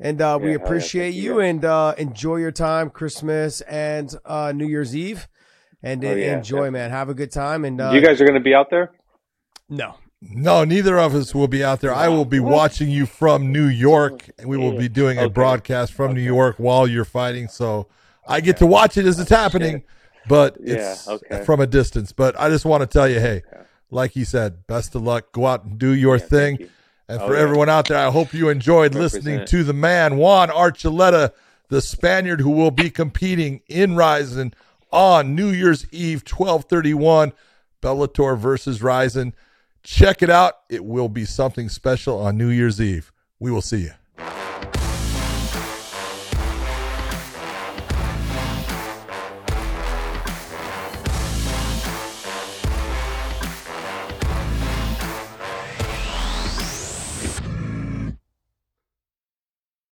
[0.00, 1.34] and uh, we Yeah, hell yeah, appreciate thank you.
[1.34, 1.40] you.
[1.40, 5.28] And uh, enjoy your time, Christmas and uh, New Year's Eve,
[5.82, 6.90] and Oh, yeah, enjoy, man.
[6.90, 7.64] Have a good time.
[7.64, 8.92] And uh, you guys are going to be out there?
[9.68, 11.92] no, No, neither of us will be out there.
[11.92, 15.92] I will be watching you from New York, and we will be doing a broadcast
[15.92, 17.48] from New York while you're fighting.
[17.48, 17.88] So
[18.26, 19.84] I get to watch it as it's happening,
[20.28, 21.44] but Yeah, it's okay.
[21.44, 22.12] from a distance.
[22.12, 23.42] But I just want to tell you, hey,
[23.90, 25.32] like he said, best of luck.
[25.32, 26.58] Go out and do your thing.
[26.60, 26.70] you.
[27.08, 27.42] And Oh, for yeah.
[27.42, 31.30] everyone out there, I hope you enjoyed listening to the man Juan Archuleta,
[31.68, 34.52] the Spaniard who will be competing in Rizin
[34.92, 37.32] on New Year's Eve, twelve thirty one,
[37.82, 39.34] Bellator versus Rizin.
[39.84, 40.54] Check it out.
[40.68, 43.12] It will be something special on New Year's Eve.
[43.38, 43.92] We will see you.